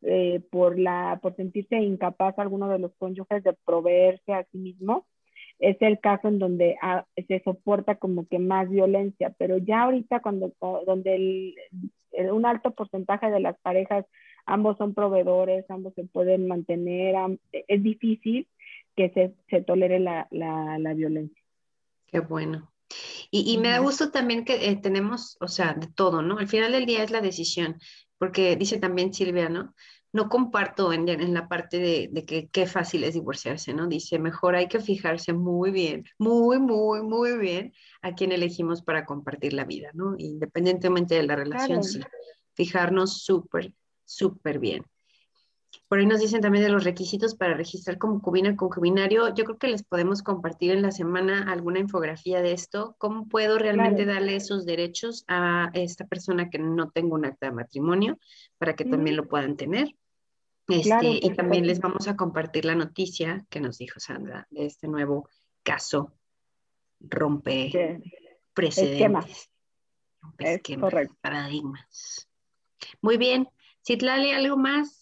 [0.02, 5.06] eh, por, la, por sentirse incapaz alguno de los cónyuges de proveerse a sí mismo
[5.58, 10.20] es el caso en donde ah, se soporta como que más violencia, pero ya ahorita
[10.20, 10.52] cuando
[10.86, 11.54] donde
[12.32, 14.06] un alto porcentaje de las parejas
[14.46, 17.14] ambos son proveedores, ambos se pueden mantener,
[17.52, 18.46] es difícil
[18.96, 21.42] que se, se tolere la, la, la, violencia.
[22.06, 22.70] Qué bueno.
[23.30, 26.38] Y, y me da gusto también que eh, tenemos, o sea, de todo, ¿no?
[26.38, 27.78] Al final del día es la decisión,
[28.18, 29.74] porque dice también Silvia, ¿no?
[30.12, 33.86] no comparto en, la parte de, que qué fácil es divorciarse, ¿no?
[33.86, 39.04] Dice, mejor hay que fijarse muy bien, muy, muy, muy bien a quién elegimos para
[39.04, 40.14] compartir la vida, ¿no?
[40.18, 42.00] Independientemente de la relación, sí.
[42.54, 43.72] Fijarnos súper,
[44.04, 44.84] súper bien.
[45.88, 49.34] Por ahí nos dicen también de los requisitos para registrar como cubina concubinario.
[49.34, 52.94] Yo creo que les podemos compartir en la semana alguna infografía de esto.
[52.98, 57.52] ¿Cómo puedo realmente darle esos derechos a esta persona que no tengo un acta de
[57.52, 58.18] matrimonio
[58.58, 59.94] para que también lo puedan tener?
[60.68, 64.86] Este, y también les vamos a compartir la noticia que nos dijo Sandra de este
[64.86, 65.26] nuevo
[65.62, 66.12] caso
[67.00, 68.00] rompe
[68.52, 69.50] precedentes,
[70.20, 72.28] rompe paradigmas.
[73.00, 73.48] Muy bien.
[73.84, 74.97] Citlali, ¿algo más?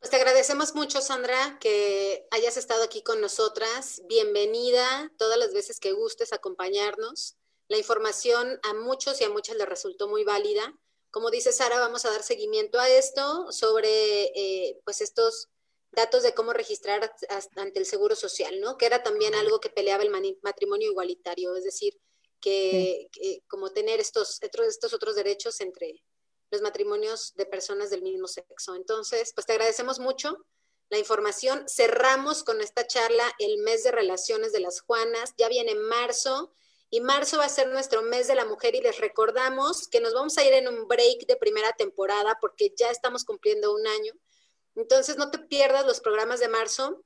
[0.00, 4.00] Pues te agradecemos mucho, Sandra, que hayas estado aquí con nosotras.
[4.08, 7.36] Bienvenida todas las veces que gustes acompañarnos.
[7.68, 10.74] La información a muchos y a muchas les resultó muy válida.
[11.10, 15.50] Como dice Sara, vamos a dar seguimiento a esto sobre eh, pues estos
[15.92, 17.14] datos de cómo registrar
[17.56, 18.78] ante el Seguro Social, ¿no?
[18.78, 22.00] Que era también algo que peleaba el matrimonio igualitario, es decir,
[22.40, 23.10] que,
[23.48, 26.02] como tener estos, estos otros derechos entre
[26.50, 28.74] los matrimonios de personas del mismo sexo.
[28.74, 30.44] Entonces, pues te agradecemos mucho
[30.88, 31.64] la información.
[31.68, 35.34] Cerramos con esta charla el mes de relaciones de las Juanas.
[35.38, 36.52] Ya viene marzo
[36.90, 40.12] y marzo va a ser nuestro mes de la mujer y les recordamos que nos
[40.12, 44.12] vamos a ir en un break de primera temporada porque ya estamos cumpliendo un año.
[44.74, 47.04] Entonces no te pierdas los programas de marzo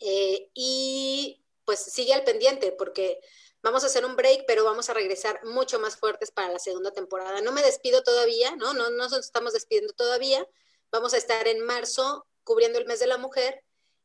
[0.00, 3.20] eh, y pues sigue al pendiente porque
[3.62, 6.92] vamos a hacer un break, pero vamos a regresar mucho más fuertes para la segunda
[6.92, 7.40] temporada.
[7.40, 8.74] No me despido todavía, ¿no?
[8.74, 10.46] No, no nos estamos despidiendo todavía.
[10.90, 13.62] Vamos a estar en marzo cubriendo el mes de la mujer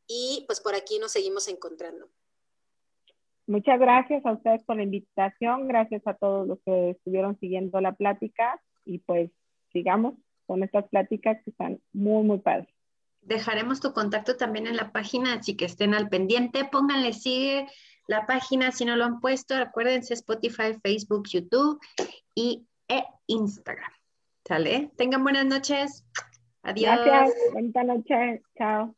[0.07, 2.07] y pues por aquí nos seguimos encontrando.
[3.47, 7.93] Muchas gracias a ustedes por la invitación, gracias a todos los que estuvieron siguiendo la
[7.93, 9.31] plática y pues
[9.71, 12.67] sigamos con estas pláticas que están muy, muy padres.
[13.21, 17.67] Dejaremos tu contacto también en la página, así que estén al pendiente, pónganle sigue
[18.07, 21.79] la página si no lo han puesto, acuérdense Spotify, Facebook, YouTube
[22.33, 23.91] y e Instagram.
[24.45, 24.91] ¿Sale?
[24.95, 26.05] Tengan buenas noches.
[26.63, 26.99] Adiós.
[27.05, 27.35] Gracias.
[27.53, 28.41] Buenas noches.
[28.57, 28.95] Chao.